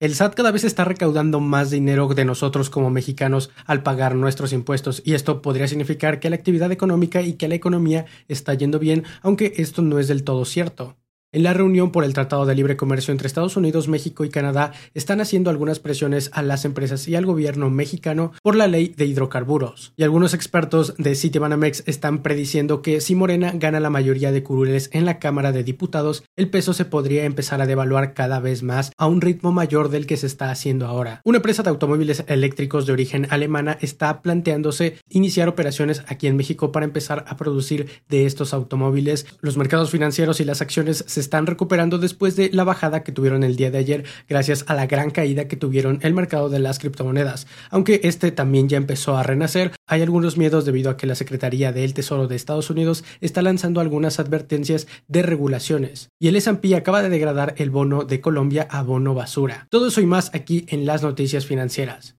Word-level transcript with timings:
El 0.00 0.14
SAT 0.14 0.36
cada 0.36 0.52
vez 0.52 0.62
está 0.62 0.84
recaudando 0.84 1.40
más 1.40 1.70
dinero 1.70 2.06
de 2.06 2.24
nosotros 2.24 2.70
como 2.70 2.88
mexicanos 2.88 3.50
al 3.66 3.82
pagar 3.82 4.14
nuestros 4.14 4.52
impuestos 4.52 5.02
y 5.04 5.14
esto 5.14 5.42
podría 5.42 5.66
significar 5.66 6.20
que 6.20 6.30
la 6.30 6.36
actividad 6.36 6.70
económica 6.70 7.20
y 7.20 7.32
que 7.32 7.48
la 7.48 7.56
economía 7.56 8.06
está 8.28 8.54
yendo 8.54 8.78
bien, 8.78 9.02
aunque 9.22 9.54
esto 9.56 9.82
no 9.82 9.98
es 9.98 10.06
del 10.06 10.22
todo 10.22 10.44
cierto. 10.44 10.96
En 11.30 11.42
la 11.42 11.52
reunión 11.52 11.92
por 11.92 12.04
el 12.04 12.14
Tratado 12.14 12.46
de 12.46 12.54
Libre 12.54 12.78
Comercio 12.78 13.12
entre 13.12 13.26
Estados 13.26 13.58
Unidos, 13.58 13.86
México 13.86 14.24
y 14.24 14.30
Canadá 14.30 14.72
están 14.94 15.20
haciendo 15.20 15.50
algunas 15.50 15.78
presiones 15.78 16.30
a 16.32 16.40
las 16.40 16.64
empresas 16.64 17.06
y 17.06 17.16
al 17.16 17.26
gobierno 17.26 17.68
mexicano 17.68 18.32
por 18.42 18.56
la 18.56 18.66
ley 18.66 18.94
de 18.96 19.04
hidrocarburos. 19.04 19.92
Y 19.98 20.04
algunos 20.04 20.32
expertos 20.32 20.94
de 20.96 21.14
Citibanamex 21.14 21.82
están 21.84 22.22
prediciendo 22.22 22.80
que 22.80 23.02
si 23.02 23.14
Morena 23.14 23.52
gana 23.54 23.78
la 23.78 23.90
mayoría 23.90 24.32
de 24.32 24.42
curules 24.42 24.88
en 24.94 25.04
la 25.04 25.18
Cámara 25.18 25.52
de 25.52 25.64
Diputados, 25.64 26.24
el 26.34 26.48
peso 26.48 26.72
se 26.72 26.86
podría 26.86 27.24
empezar 27.26 27.60
a 27.60 27.66
devaluar 27.66 28.14
cada 28.14 28.40
vez 28.40 28.62
más 28.62 28.90
a 28.96 29.06
un 29.06 29.20
ritmo 29.20 29.52
mayor 29.52 29.90
del 29.90 30.06
que 30.06 30.16
se 30.16 30.26
está 30.26 30.50
haciendo 30.50 30.86
ahora. 30.86 31.20
Una 31.24 31.36
empresa 31.36 31.62
de 31.62 31.68
automóviles 31.68 32.24
eléctricos 32.26 32.86
de 32.86 32.94
origen 32.94 33.26
alemana 33.28 33.76
está 33.82 34.22
planteándose 34.22 34.96
iniciar 35.10 35.50
operaciones 35.50 36.02
aquí 36.08 36.26
en 36.26 36.38
México 36.38 36.72
para 36.72 36.86
empezar 36.86 37.26
a 37.28 37.36
producir 37.36 37.90
de 38.08 38.24
estos 38.24 38.54
automóviles. 38.54 39.26
Los 39.42 39.58
mercados 39.58 39.90
financieros 39.90 40.40
y 40.40 40.46
las 40.46 40.62
acciones 40.62 41.04
se 41.06 41.17
están 41.20 41.46
recuperando 41.46 41.98
después 41.98 42.36
de 42.36 42.50
la 42.52 42.64
bajada 42.64 43.02
que 43.02 43.12
tuvieron 43.12 43.42
el 43.42 43.56
día 43.56 43.70
de 43.70 43.78
ayer 43.78 44.04
gracias 44.28 44.64
a 44.68 44.74
la 44.74 44.86
gran 44.86 45.10
caída 45.10 45.48
que 45.48 45.56
tuvieron 45.56 45.98
el 46.02 46.14
mercado 46.14 46.48
de 46.48 46.58
las 46.58 46.78
criptomonedas. 46.78 47.46
Aunque 47.70 48.00
este 48.04 48.30
también 48.30 48.68
ya 48.68 48.76
empezó 48.76 49.16
a 49.16 49.22
renacer, 49.22 49.72
hay 49.86 50.02
algunos 50.02 50.36
miedos 50.36 50.64
debido 50.64 50.90
a 50.90 50.96
que 50.96 51.06
la 51.06 51.14
Secretaría 51.14 51.72
del 51.72 51.94
Tesoro 51.94 52.28
de 52.28 52.36
Estados 52.36 52.70
Unidos 52.70 53.04
está 53.20 53.42
lanzando 53.42 53.80
algunas 53.80 54.20
advertencias 54.20 54.86
de 55.08 55.22
regulaciones. 55.22 56.10
Y 56.18 56.28
el 56.28 56.36
S&P 56.36 56.74
acaba 56.76 57.02
de 57.02 57.08
degradar 57.08 57.54
el 57.58 57.70
bono 57.70 58.04
de 58.04 58.20
Colombia 58.20 58.66
a 58.70 58.82
bono 58.82 59.14
basura. 59.14 59.66
Todo 59.70 59.88
eso 59.88 60.00
y 60.00 60.06
más 60.06 60.34
aquí 60.34 60.66
en 60.68 60.86
las 60.86 61.02
noticias 61.02 61.46
financieras. 61.46 62.16